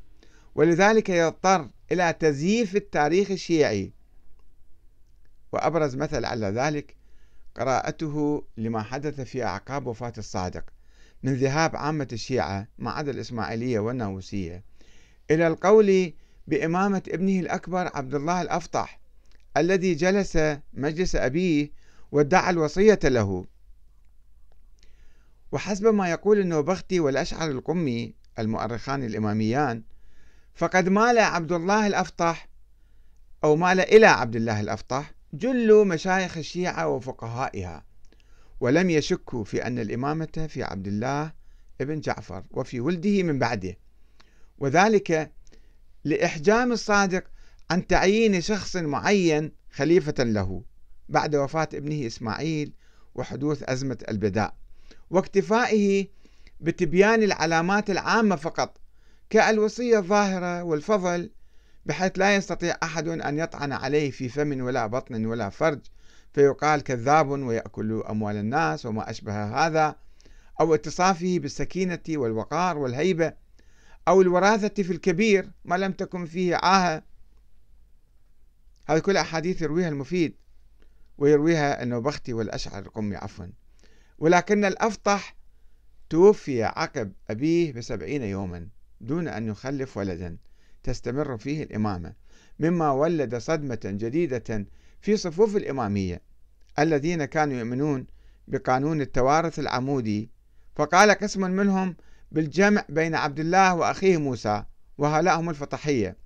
ولذلك 0.54 1.08
يضطر 1.08 1.68
إلى 1.92 2.12
تزييف 2.12 2.76
التاريخ 2.76 3.30
الشيعي. 3.30 3.92
وأبرز 5.52 5.96
مثل 5.96 6.24
على 6.24 6.46
ذلك 6.46 6.96
قراءته 7.54 8.44
لما 8.56 8.82
حدث 8.82 9.20
في 9.20 9.44
أعقاب 9.44 9.86
وفاة 9.86 10.12
الصادق 10.18 10.64
من 11.22 11.34
ذهاب 11.34 11.76
عامة 11.76 12.08
الشيعة 12.12 12.66
ما 12.78 12.90
عدا 12.90 13.10
الإسماعيلية 13.10 13.78
والناووسية 13.78 14.64
إلى 15.30 15.46
القول 15.46 16.12
بإمامة 16.46 17.02
ابنه 17.08 17.40
الأكبر 17.40 17.90
عبد 17.94 18.14
الله 18.14 18.42
الأفطح 18.42 18.99
الذي 19.56 19.94
جلس 19.94 20.38
مجلس 20.72 21.16
أبيه 21.16 21.70
وادعى 22.12 22.50
الوصية 22.50 22.98
له. 23.04 23.46
وحسب 25.52 25.86
ما 25.86 26.10
يقول 26.10 26.38
النوبختي 26.38 27.00
والأشعر 27.00 27.50
القمي 27.50 28.14
المؤرخان 28.38 29.04
الإماميان 29.04 29.82
فقد 30.54 30.88
مال 30.88 31.18
عبد 31.18 31.52
الله 31.52 31.86
الأفطح 31.86 32.48
أو 33.44 33.56
مال 33.56 33.80
إلى 33.80 34.06
عبد 34.06 34.36
الله 34.36 34.60
الأفطح 34.60 35.12
جل 35.32 35.86
مشايخ 35.86 36.36
الشيعة 36.38 36.88
وفقهائها 36.88 37.84
ولم 38.60 38.90
يشكوا 38.90 39.44
في 39.44 39.66
أن 39.66 39.78
الإمامة 39.78 40.46
في 40.48 40.62
عبد 40.62 40.86
الله 40.86 41.32
ابن 41.80 42.00
جعفر 42.00 42.44
وفي 42.50 42.80
ولده 42.80 43.22
من 43.22 43.38
بعده. 43.38 43.76
وذلك 44.58 45.32
لإحجام 46.04 46.72
الصادق 46.72 47.24
عن 47.70 47.86
تعيين 47.86 48.40
شخص 48.40 48.76
معين 48.76 49.52
خليفة 49.72 50.24
له. 50.24 50.62
بعد 51.08 51.36
وفاة 51.36 51.68
ابنه 51.74 52.06
إسماعيل 52.06 52.72
وحدوث 53.14 53.62
أزمة 53.62 53.98
البداء. 54.08 54.54
واكتفائه 55.10 56.06
بتبيان 56.60 57.22
العلامات 57.22 57.90
العامة 57.90 58.36
فقط 58.36 58.76
كالوصية 59.30 59.98
الظاهرة 59.98 60.62
والفضل 60.62 61.30
بحيث 61.86 62.12
لا 62.16 62.36
يستطيع 62.36 62.76
أحد 62.82 63.08
أن 63.08 63.38
يطعن 63.38 63.72
عليه 63.72 64.10
في 64.10 64.28
فم 64.28 64.60
ولا 64.60 64.86
بطن 64.86 65.26
ولا 65.26 65.48
فرج 65.48 65.80
فيقال 66.32 66.80
كذاب 66.80 67.28
ويأكل 67.28 68.02
أموال 68.10 68.36
الناس 68.36 68.86
وما 68.86 69.10
أشبه 69.10 69.66
هذا 69.66 69.96
أو 70.60 70.74
اتصافه 70.74 71.38
بالسكينة 71.38 71.98
والوقار 72.08 72.78
والهيبة 72.78 73.32
أو 74.08 74.22
الوراثة 74.22 74.82
في 74.82 74.92
الكبير 74.92 75.50
ما 75.64 75.74
لم 75.74 75.92
تكن 75.92 76.26
فيه 76.26 76.56
عاهة 76.56 77.09
هذه 78.90 78.98
كل 78.98 79.16
أحاديث 79.16 79.62
يرويها 79.62 79.88
المفيد 79.88 80.34
ويرويها 81.18 81.82
النوبختي 81.82 82.32
والأشعر 82.32 82.82
القمي 82.82 83.16
عفوا. 83.16 83.46
ولكن 84.18 84.64
الأفطح 84.64 85.36
توفي 86.08 86.62
عقب 86.62 87.12
أبيه 87.30 87.72
بسبعين 87.72 88.22
يوما 88.22 88.68
دون 89.00 89.28
أن 89.28 89.48
يخلف 89.48 89.96
ولدا. 89.96 90.36
تستمر 90.82 91.36
فيه 91.36 91.62
الإمامة. 91.62 92.14
مما 92.58 92.90
ولد 92.90 93.36
صدمة 93.36 93.80
جديدة 93.84 94.66
في 95.00 95.16
صفوف 95.16 95.56
الإمامية 95.56 96.22
الذين 96.78 97.24
كانوا 97.24 97.58
يؤمنون 97.58 98.06
بقانون 98.48 99.00
التوارث 99.00 99.58
العمودي. 99.58 100.30
فقال 100.76 101.10
قسم 101.10 101.40
منهم 101.50 101.96
بالجمع 102.32 102.84
بين 102.88 103.14
عبد 103.14 103.40
الله 103.40 103.74
وأخيه 103.74 104.16
موسى 104.16 104.64
وهؤلاء 104.98 105.40
هم 105.40 105.50
الفطحية 105.50 106.16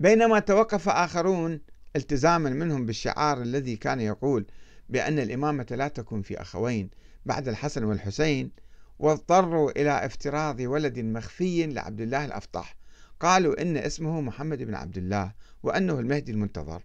بينما 0.00 0.38
توقف 0.38 0.88
آخرون 0.88 1.60
التزاما 1.96 2.50
منهم 2.50 2.86
بالشعار 2.86 3.42
الذي 3.42 3.76
كان 3.76 4.00
يقول 4.00 4.46
بأن 4.88 5.18
الإمامة 5.18 5.66
لا 5.70 5.88
تكون 5.88 6.22
في 6.22 6.40
أخوين 6.40 6.90
بعد 7.26 7.48
الحسن 7.48 7.84
والحسين 7.84 8.50
واضطروا 8.98 9.70
إلى 9.70 10.06
افتراض 10.06 10.60
ولد 10.60 10.98
مخفي 10.98 11.66
لعبد 11.66 12.00
الله 12.00 12.24
الأفطح 12.24 12.76
قالوا 13.20 13.62
إن 13.62 13.76
اسمه 13.76 14.20
محمد 14.20 14.62
بن 14.62 14.74
عبد 14.74 14.98
الله 14.98 15.32
وأنه 15.62 16.00
المهدي 16.00 16.32
المنتظر 16.32 16.82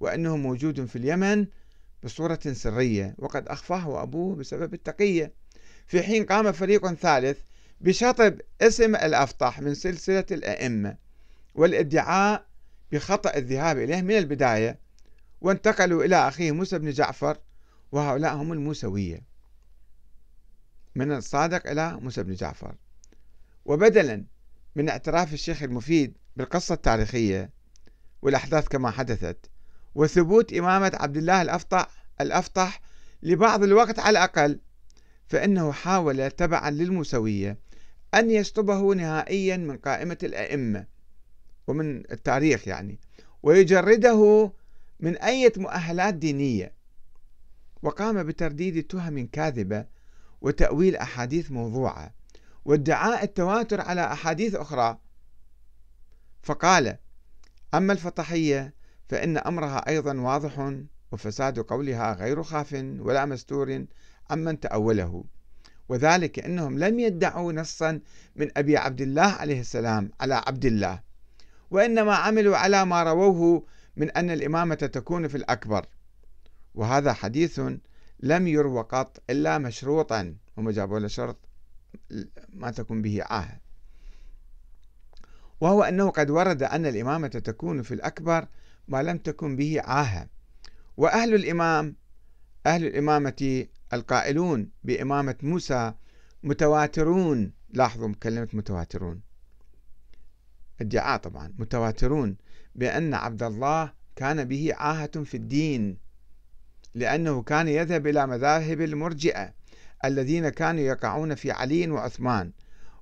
وأنه 0.00 0.36
موجود 0.36 0.84
في 0.84 0.96
اليمن 0.96 1.46
بصورة 2.04 2.40
سرية 2.52 3.14
وقد 3.18 3.48
أخفاه 3.48 4.02
أبوه 4.02 4.36
بسبب 4.36 4.74
التقية. 4.74 5.32
في 5.86 6.02
حين 6.02 6.24
قام 6.24 6.52
فريق 6.52 6.92
ثالث 6.92 7.38
بشطب 7.80 8.40
اسم 8.60 8.96
الأفطح 8.96 9.60
من 9.60 9.74
سلسلة 9.74 10.24
الأئمة. 10.30 11.05
والادعاء 11.56 12.46
بخطأ 12.92 13.36
الذهاب 13.36 13.78
إليه 13.78 14.02
من 14.02 14.18
البداية 14.18 14.78
وانتقلوا 15.40 16.04
إلى 16.04 16.28
أخيه 16.28 16.52
موسى 16.52 16.78
بن 16.78 16.90
جعفر 16.90 17.38
وهؤلاء 17.92 18.34
هم 18.34 18.52
الموسوية. 18.52 19.22
من 20.94 21.12
الصادق 21.12 21.70
إلى 21.70 22.00
موسى 22.00 22.22
بن 22.22 22.34
جعفر. 22.34 22.74
وبدلا 23.64 24.24
من 24.76 24.88
اعتراف 24.88 25.32
الشيخ 25.32 25.62
المفيد 25.62 26.16
بالقصة 26.36 26.74
التاريخية 26.74 27.50
والأحداث 28.22 28.68
كما 28.68 28.90
حدثت 28.90 29.50
وثبوت 29.94 30.52
إمامة 30.52 30.92
عبد 30.94 31.16
الله 31.16 31.42
الأفطح 31.42 31.88
الأفطح 32.20 32.80
لبعض 33.22 33.62
الوقت 33.62 33.98
على 33.98 34.10
الأقل 34.18 34.60
فإنه 35.28 35.72
حاول 35.72 36.30
تبعا 36.30 36.70
للموسوية 36.70 37.58
أن 38.14 38.30
يشطبه 38.30 38.94
نهائيا 38.94 39.56
من 39.56 39.76
قائمة 39.76 40.18
الأئمة. 40.22 40.95
ومن 41.66 42.10
التاريخ 42.12 42.68
يعني. 42.68 43.00
ويجرده 43.42 44.52
من 45.00 45.16
أي 45.16 45.52
مؤهلات 45.56 46.14
دينية. 46.14 46.72
وقام 47.82 48.22
بترديد 48.22 48.86
تهم 48.86 49.26
كاذبة 49.26 49.86
وتأويل 50.40 50.96
أحاديث 50.96 51.50
موضوعة. 51.50 52.14
وادعاء 52.64 53.24
التواتر 53.24 53.80
على 53.80 54.12
أحاديث 54.12 54.54
أخرى. 54.54 54.98
فقال 56.42 56.96
أما 57.74 57.92
الفطحية 57.92 58.74
فإن 59.08 59.38
أمرها 59.38 59.88
أيضا 59.88 60.20
واضح 60.20 60.72
وفساد 61.12 61.58
قولها 61.58 62.12
غير 62.12 62.42
خاف 62.42 62.72
ولا 62.98 63.24
مستور 63.24 63.84
عمن 64.30 64.60
تأوله. 64.60 65.24
وذلك 65.88 66.38
أنهم 66.38 66.78
لم 66.78 66.98
يدعوا 66.98 67.52
نصا 67.52 68.00
من 68.36 68.50
أبي 68.56 68.76
عبد 68.76 69.00
الله 69.00 69.22
عليه 69.22 69.60
السلام 69.60 70.10
على 70.20 70.34
عبد 70.34 70.64
الله. 70.64 71.05
وإنما 71.70 72.14
عملوا 72.14 72.56
على 72.56 72.84
ما 72.84 73.02
رووه 73.02 73.66
من 73.96 74.10
أن 74.10 74.30
الإمامة 74.30 74.74
تكون 74.74 75.28
في 75.28 75.36
الأكبر. 75.36 75.86
وهذا 76.74 77.12
حديث 77.12 77.60
لم 78.20 78.46
يروى 78.46 78.82
قط 78.82 79.22
إلا 79.30 79.58
مشروطا. 79.58 80.36
هم 80.58 80.70
جابوا 80.70 80.98
له 80.98 81.08
شرط 81.08 81.48
ما 82.48 82.70
تكون 82.70 83.02
به 83.02 83.22
عاهة 83.22 83.60
وهو 85.60 85.82
أنه 85.82 86.10
قد 86.10 86.30
ورد 86.30 86.62
أن 86.62 86.86
الإمامة 86.86 87.28
تكون 87.28 87.82
في 87.82 87.94
الأكبر 87.94 88.48
ما 88.88 89.02
لم 89.02 89.18
تكن 89.18 89.56
به 89.56 89.80
عاهة 89.80 90.28
وأهل 90.96 91.34
الإمام 91.34 91.96
أهل 92.66 92.86
الإمامة 92.86 93.66
القائلون 93.92 94.70
بإمامة 94.84 95.34
موسى 95.42 95.94
متواترون. 96.42 97.52
لاحظوا 97.70 98.12
كلمة 98.22 98.48
متواترون. 98.52 99.20
ادعاء 100.80 101.18
طبعا. 101.18 101.54
متواترون 101.58 102.36
بأن 102.74 103.14
عبد 103.14 103.42
الله 103.42 103.92
كان 104.16 104.44
به 104.44 104.72
عاهة 104.74 105.24
في 105.24 105.36
الدين 105.36 105.98
لأنه 106.94 107.42
كان 107.42 107.68
يذهب 107.68 108.06
إلى 108.06 108.26
مذاهب 108.26 108.80
المرجئة 108.80 109.52
الذين 110.04 110.48
كانوا 110.48 110.80
يقعون 110.80 111.34
في 111.34 111.50
علي 111.50 111.90
وعثمان. 111.90 112.52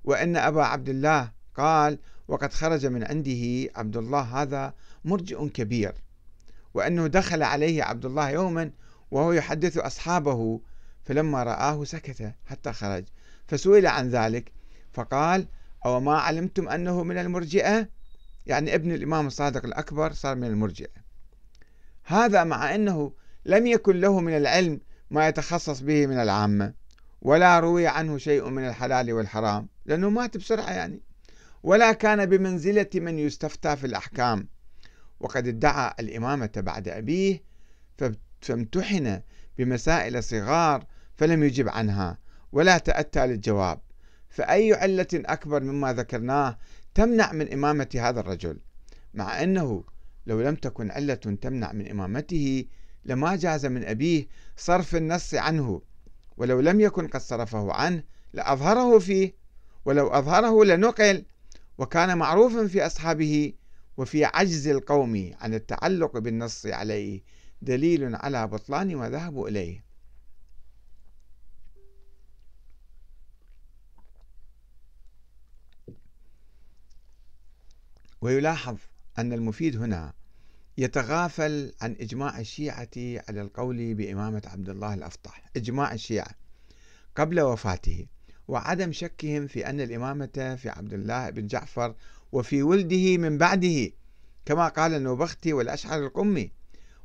وأن 0.03 0.37
أبا 0.37 0.63
عبد 0.63 0.89
الله 0.89 1.31
قال 1.55 1.99
وقد 2.27 2.53
خرج 2.53 2.85
من 2.85 3.03
عنده 3.03 3.71
عبد 3.75 3.97
الله 3.97 4.21
هذا 4.21 4.73
مرجئ 5.05 5.47
كبير 5.47 5.93
وأنه 6.73 7.07
دخل 7.07 7.43
عليه 7.43 7.83
عبد 7.83 8.05
الله 8.05 8.29
يوما 8.29 8.71
وهو 9.11 9.31
يحدث 9.31 9.77
أصحابه 9.77 10.61
فلما 11.03 11.43
رآه 11.43 11.83
سكت 11.83 12.33
حتى 12.45 12.73
خرج. 12.73 13.05
فسئل 13.47 13.87
عن 13.87 14.09
ذلك 14.09 14.51
فقال 14.93 15.47
أو 15.85 15.99
ما 15.99 16.17
علمتم 16.17 16.69
أنه 16.69 17.03
من 17.03 17.17
المرجئة؟ 17.17 17.89
يعني 18.45 18.75
ابن 18.75 18.91
الإمام 18.91 19.27
الصادق 19.27 19.65
الأكبر 19.65 20.13
صار 20.13 20.35
من 20.35 20.47
المرجئة. 20.47 21.05
هذا 22.03 22.43
مع 22.43 22.75
أنه 22.75 23.13
لم 23.45 23.67
يكن 23.67 23.99
له 23.99 24.19
من 24.19 24.37
العلم 24.37 24.79
ما 25.11 25.27
يتخصص 25.27 25.79
به 25.79 26.07
من 26.07 26.17
العامة 26.17 26.73
ولا 27.21 27.59
روي 27.59 27.87
عنه 27.87 28.17
شيء 28.17 28.49
من 28.49 28.67
الحلال 28.67 29.13
والحرام 29.13 29.67
لأنه 29.85 30.09
مات 30.09 30.37
بسرعة 30.37 30.71
يعني. 30.71 31.01
ولا 31.63 31.91
كان 31.91 32.25
بمنزلة 32.25 32.89
من 32.95 33.19
يستفتى 33.19 33.75
في 33.75 33.87
الأحكام. 33.87 34.47
وقد 35.19 35.47
ادعى 35.47 35.93
الإمامة 35.99 36.51
بعد 36.57 36.87
أبيه 36.87 37.43
فامتحن 38.41 39.21
بمسائل 39.57 40.23
صغار 40.23 40.85
فلم 41.17 41.43
يجب 41.43 41.69
عنها 41.69 42.17
ولا 42.51 42.77
تأتى 42.77 43.27
للجواب. 43.27 43.79
فأي 44.35 44.73
علة 44.73 45.07
أكبر 45.13 45.63
مما 45.63 45.93
ذكرناه 45.93 46.57
تمنع 46.95 47.31
من 47.31 47.53
إمامة 47.53 47.89
هذا 47.95 48.19
الرجل 48.19 48.59
مع 49.13 49.43
أنه 49.43 49.83
لو 50.27 50.41
لم 50.41 50.55
تكن 50.55 50.91
علة 50.91 51.13
تمنع 51.13 51.71
من 51.71 51.89
إمامته 51.89 52.65
لما 53.05 53.35
جاز 53.35 53.65
من 53.65 53.85
أبيه 53.85 54.27
صرف 54.57 54.95
النص 54.95 55.33
عنه 55.33 55.81
ولو 56.37 56.59
لم 56.59 56.81
يكن 56.81 57.07
قد 57.07 57.19
صرفه 57.19 57.73
عنه 57.73 58.03
لأظهره 58.33 58.99
فيه 58.99 59.35
ولو 59.85 60.07
أظهره 60.07 60.65
لنقل 60.65 61.25
وكان 61.77 62.17
معروفا 62.17 62.67
في 62.67 62.85
أصحابه 62.85 63.53
وفي 63.97 64.25
عجز 64.25 64.67
القوم 64.67 65.31
عن 65.41 65.53
التعلق 65.53 66.17
بالنص 66.17 66.65
عليه 66.65 67.23
دليل 67.61 68.15
على 68.15 68.47
بطلان 68.47 68.95
ما 68.95 69.09
ذهبوا 69.09 69.49
إليه. 69.49 69.84
ويلاحظ 78.25 78.77
أن 79.19 79.33
المفيد 79.33 79.77
هنا 79.77 80.13
يتغافل 80.77 81.73
عن 81.81 81.95
إجماع 81.99 82.39
الشيعة 82.39 82.89
على 82.97 83.41
القول 83.41 83.93
بإمامة 83.93 84.41
عبد 84.45 84.69
الله 84.69 84.93
الأفطح 84.93 85.43
إجماع 85.55 85.93
الشيعة 85.93 86.31
قبل 87.15 87.41
وفاته 87.41 88.05
وعدم 88.47 88.91
شكهم 88.91 89.47
في 89.47 89.69
أن 89.69 89.81
الإمامة 89.81 90.57
في 90.61 90.69
عبد 90.69 90.93
الله 90.93 91.29
بن 91.29 91.47
جعفر 91.47 91.95
وفي 92.31 92.63
ولده 92.63 93.17
من 93.17 93.37
بعده 93.37 93.91
كما 94.45 94.67
قال 94.67 94.93
النوبختي 94.93 95.53
والأشعر 95.53 96.05
القمي 96.05 96.51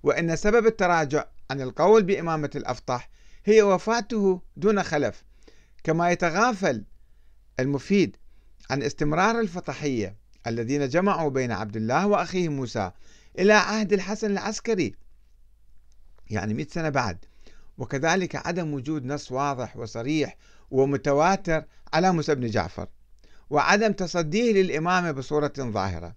وأن 0.02 0.36
سبب 0.36 0.66
التراجع 0.66 1.24
عن 1.50 1.60
القول 1.60 2.02
بإمامة 2.02 2.50
الأفطح 2.56 3.10
هي 3.44 3.62
وفاته 3.62 4.42
دون 4.56 4.82
خلف 4.82 5.24
كما 5.84 6.10
يتغافل 6.10 6.84
المفيد 7.60 8.16
عن 8.70 8.82
استمرار 8.82 9.40
الفطحية 9.40 10.19
الذين 10.46 10.88
جمعوا 10.88 11.30
بين 11.30 11.52
عبد 11.52 11.76
الله 11.76 12.06
وأخيه 12.06 12.48
موسى 12.48 12.90
إلى 13.38 13.52
عهد 13.52 13.92
الحسن 13.92 14.30
العسكري. 14.30 14.94
يعني 16.30 16.54
مئة 16.54 16.68
سنة 16.68 16.88
بعد. 16.88 17.24
وكذلك 17.78 18.36
عدم 18.36 18.74
وجود 18.74 19.04
نص 19.04 19.32
واضح 19.32 19.76
وصريح 19.76 20.36
ومتواتر 20.70 21.64
على 21.92 22.12
موسى 22.12 22.34
بن 22.34 22.46
جعفر. 22.46 22.88
وعدم 23.50 23.92
تصديه 23.92 24.52
للإمامة 24.52 25.10
بصورة 25.10 25.52
ظاهرة. 25.58 26.14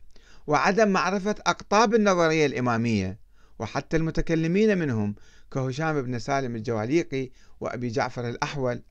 وعدم 0.48 0.88
معرفة 0.88 1.36
أقطاب 1.48 1.96
النظرية 1.96 2.46
الإمامية. 2.46 3.20
وحتى 3.60 3.98
المتكلمين 3.98 4.78
منهم 4.78 5.16
كهشام 5.52 6.02
بن 6.02 6.20
سالم 6.20 6.56
الجواليقي 6.56 7.30
وأبي 7.60 7.88
جعفر 7.88 8.30
الأحول 8.30 8.82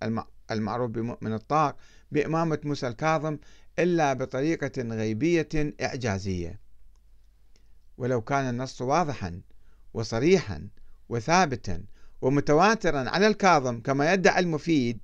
المعروف 0.50 0.90
بمؤمن 0.90 1.32
الطاق 1.32 1.76
بإمامة 2.12 2.58
موسى 2.64 2.88
الكاظم 2.88 3.38
إلا 3.78 4.12
بطريقة 4.12 4.82
غيبية 4.82 5.74
إعجازية. 5.82 6.60
ولو 7.98 8.20
كان 8.20 8.48
النص 8.48 8.82
واضحا 8.82 9.40
وصريحا 9.94 10.68
وثابتا 11.08 11.84
ومتواترا 12.22 13.10
على 13.10 13.26
الكاظم 13.26 13.80
كما 13.80 14.12
يدعي 14.12 14.40
المفيد 14.40 14.98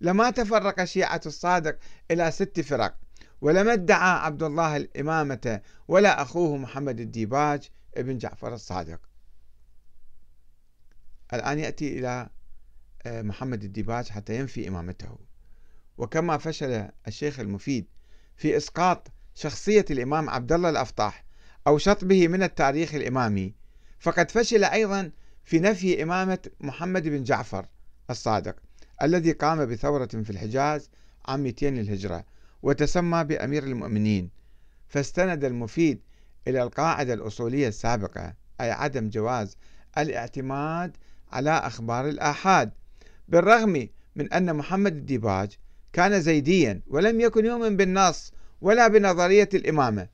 لما 0.00 0.30
تفرق 0.30 0.80
الشيعة 0.80 1.20
الصادق 1.26 1.78
إلى 2.10 2.30
ست 2.30 2.60
فرق 2.60 2.98
ولما 3.40 3.72
ادعى 3.72 4.18
عبد 4.18 4.42
الله 4.42 4.76
الإمامة 4.76 5.60
ولا 5.88 6.22
أخوه 6.22 6.56
محمد 6.56 7.00
الديباج 7.00 7.70
ابن 7.96 8.18
جعفر 8.18 8.54
الصادق. 8.54 9.00
الآن 11.34 11.58
يأتي 11.58 11.98
إلى 11.98 12.28
آه، 13.06 13.22
محمد 13.22 13.64
الديباج 13.64 14.08
حتى 14.08 14.38
ينفي 14.38 14.68
إمامته. 14.68 15.18
وكما 15.98 16.38
فشل 16.38 16.88
الشيخ 17.08 17.40
المفيد 17.40 17.86
في 18.36 18.56
إسقاط 18.56 19.08
شخصية 19.34 19.84
الإمام 19.90 20.30
عبد 20.30 20.52
الله 20.52 20.70
الأفطح 20.70 21.24
أو 21.66 21.78
شطبه 21.78 22.28
من 22.28 22.42
التاريخ 22.42 22.94
الإمامي. 22.94 23.54
فقد 23.98 24.30
فشل 24.30 24.64
أيضا 24.64 25.10
في 25.44 25.60
نفي 25.60 26.02
إمامة 26.02 26.38
محمد 26.60 27.08
بن 27.08 27.22
جعفر 27.22 27.66
الصادق 28.10 28.56
الذي 29.02 29.32
قام 29.32 29.66
بثورة 29.66 30.06
في 30.06 30.30
الحجاز 30.30 30.90
عام 31.26 31.40
200 31.40 31.66
للهجرة 31.66 32.24
وتسمى 32.62 33.24
بأمير 33.24 33.64
المؤمنين. 33.64 34.30
فاستند 34.88 35.44
المفيد 35.44 36.00
إلى 36.48 36.62
القاعدة 36.62 37.14
الأصولية 37.14 37.68
السابقة 37.68 38.34
أي 38.60 38.70
عدم 38.70 39.08
جواز 39.08 39.56
الاعتماد 39.98 40.96
على 41.32 41.50
أخبار 41.50 42.08
الآحاد 42.08 42.72
بالرغم 43.28 43.88
من 44.16 44.32
أن 44.32 44.56
محمد 44.56 44.96
الديباج 44.96 45.58
كان 45.94 46.20
زيديا 46.20 46.80
ولم 46.86 47.20
يكن 47.20 47.44
يؤمن 47.44 47.76
بالنص 47.76 48.32
ولا 48.60 48.88
بنظرية 48.88 49.48
الإمامة 49.54 50.08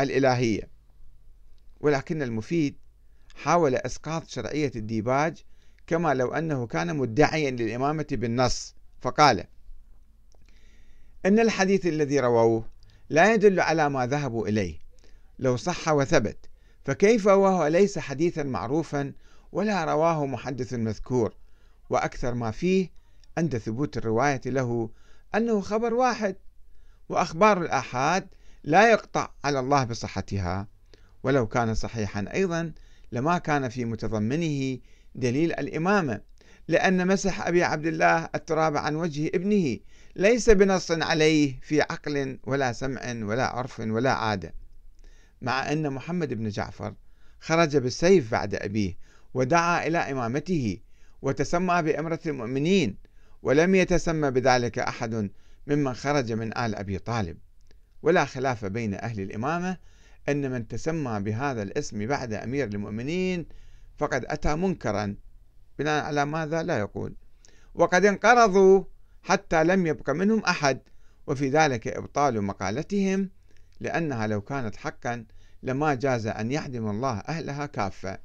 الإلهية. 0.00 0.68
ولكن 1.80 2.22
المفيد 2.22 2.76
حاول 3.34 3.74
إسقاط 3.74 4.28
شرعية 4.28 4.72
الديباج 4.76 5.44
كما 5.86 6.14
لو 6.14 6.34
أنه 6.34 6.66
كان 6.66 6.96
مدعيا 6.96 7.50
للإمامة 7.50 8.06
بالنص. 8.12 8.74
فقال 9.00 9.44
إن 11.26 11.38
الحديث 11.38 11.86
الذي 11.86 12.20
رووه 12.20 12.64
لا 13.10 13.34
يدل 13.34 13.60
على 13.60 13.90
ما 13.90 14.06
ذهبوا 14.06 14.48
إليه. 14.48 14.78
لو 15.38 15.56
صح 15.56 15.88
وثبت 15.88 16.38
فكيف 16.84 17.26
وهو 17.26 17.66
ليس 17.66 17.98
حديثا 17.98 18.42
معروفا 18.42 19.12
ولا 19.52 19.84
رواه 19.84 20.26
محدث 20.26 20.72
مذكور؟ 20.72 21.34
وأكثر 21.90 22.34
ما 22.34 22.50
فيه 22.50 22.90
عند 23.38 23.58
ثبوت 23.58 23.96
الرواية 23.96 24.40
له 24.46 24.90
أنه 25.34 25.60
خبر 25.60 25.94
واحد 25.94 26.36
وأخبار 27.08 27.62
الآحاد 27.62 28.28
لا 28.64 28.90
يقطع 28.90 29.30
على 29.44 29.60
الله 29.60 29.84
بصحتها. 29.84 30.68
ولو 31.22 31.46
كان 31.46 31.74
صحيحا 31.74 32.24
أيضا 32.34 32.72
لما 33.12 33.38
كان 33.38 33.68
في 33.68 33.84
متضمنه 33.84 34.78
دليل 35.14 35.52
الإمامة 35.52 36.20
لأن 36.68 37.06
مسح 37.06 37.46
أبي 37.46 37.64
عبد 37.64 37.86
الله 37.86 38.28
التراب 38.34 38.76
عن 38.76 38.96
وجه 38.96 39.30
ابنه 39.34 39.78
ليس 40.16 40.50
بنص 40.50 40.90
عليه 40.90 41.60
في 41.62 41.80
عقل 41.80 42.38
ولا 42.44 42.72
سمع 42.72 43.00
ولا 43.22 43.46
عرف 43.46 43.80
ولا 43.80 44.12
عادة 44.12 44.54
مع 45.42 45.72
أن 45.72 45.90
محمد 45.92 46.34
بن 46.34 46.48
جعفر 46.48 46.94
خرج 47.40 47.76
بالسيف 47.76 48.30
بعد 48.30 48.54
أبيه 48.54 48.96
ودعا 49.34 49.86
إلى 49.86 49.98
إمامته 49.98 50.78
وتسمى 51.22 51.82
بأمرة 51.82 52.20
المؤمنين 52.26 52.96
ولم 53.46 53.74
يتسمى 53.74 54.30
بذلك 54.30 54.78
أحد 54.78 55.30
ممن 55.66 55.94
خرج 55.94 56.32
من 56.32 56.58
آل 56.58 56.74
أبي 56.74 56.98
طالب. 56.98 57.38
ولا 58.02 58.24
خلاف 58.24 58.64
بين 58.64 58.94
أهل 58.94 59.20
الإمامة 59.20 59.76
أن 60.28 60.50
من 60.50 60.68
تسمى 60.68 61.20
بهذا 61.20 61.62
الاسم 61.62 62.06
بعد 62.06 62.32
أمير 62.32 62.66
المؤمنين 62.66 63.46
فقد 63.98 64.24
أتى 64.24 64.56
منكرا 64.56 65.16
بناء 65.78 66.04
على 66.04 66.24
ماذا؟ 66.24 66.62
لا 66.62 66.78
يقول. 66.78 67.14
وقد 67.74 68.04
انقرضوا 68.04 68.84
حتى 69.22 69.64
لم 69.64 69.86
يبق 69.86 70.10
منهم 70.10 70.40
أحد 70.40 70.80
وفي 71.26 71.48
ذلك 71.48 71.88
إبطال 71.88 72.42
مقالتهم 72.42 73.30
لأنها 73.80 74.26
لو 74.26 74.40
كانت 74.40 74.76
حقا 74.76 75.24
لما 75.62 75.94
جاز 75.94 76.26
أن 76.26 76.52
يحدم 76.52 76.90
الله 76.90 77.18
أهلها 77.18 77.66
كافة. 77.66 78.18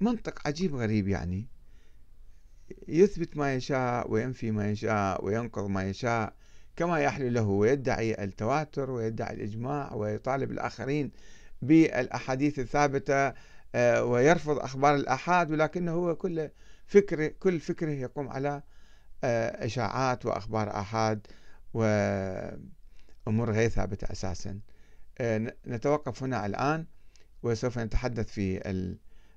منطق 0.00 0.46
عجيب 0.46 0.74
غريب 0.74 1.08
يعني. 1.08 1.53
يثبت 2.88 3.36
ما 3.36 3.54
يشاء 3.54 4.10
وينفي 4.10 4.50
ما 4.50 4.70
يشاء 4.70 5.24
وينقض 5.24 5.66
ما 5.66 5.84
يشاء 5.84 6.34
كما 6.76 6.98
يحلو 7.00 7.28
له 7.28 7.42
ويدعي 7.42 8.24
التواتر 8.24 8.90
ويدعي 8.90 9.34
الإجماع 9.34 9.94
ويطالب 9.94 10.50
الآخرين 10.50 11.12
بالأحاديث 11.62 12.58
الثابتة 12.58 13.32
آه، 13.74 14.04
ويرفض 14.04 14.58
أخبار 14.58 14.94
الآحاد 14.94 15.50
ولكنه 15.50 15.92
هو 15.92 16.16
كل 16.16 16.50
فكره 16.86 17.26
كل 17.40 17.60
فكره 17.60 17.90
يقوم 17.90 18.28
على 18.28 18.62
آه، 19.24 19.66
إشاعات 19.66 20.26
وأخبار 20.26 20.80
آحاد 20.80 21.26
وأمور 21.74 23.52
غير 23.52 23.68
ثابتة 23.68 24.12
أساسا. 24.12 24.60
آه، 25.18 25.54
نتوقف 25.66 26.22
هنا 26.22 26.46
الآن 26.46 26.86
وسوف 27.42 27.78
نتحدث 27.78 28.28
في 28.28 28.60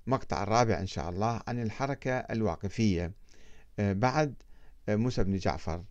المقطع 0.08 0.44
الرابع 0.44 0.80
إن 0.80 0.88
شاء 0.88 1.10
الله 1.10 1.42
عن 1.48 1.62
الحركة 1.62 2.12
الواقفية. 2.12 3.12
بعد 3.80 4.34
موسى 4.90 5.24
بن 5.24 5.38
جعفر. 5.38 5.84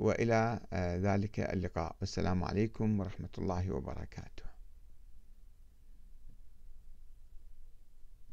وإلى 0.00 0.60
ذلك 0.74 1.40
اللقاء. 1.40 1.96
والسلام 2.00 2.44
عليكم 2.44 3.00
ورحمة 3.00 3.28
الله 3.38 3.70
وبركاته. 3.70 4.37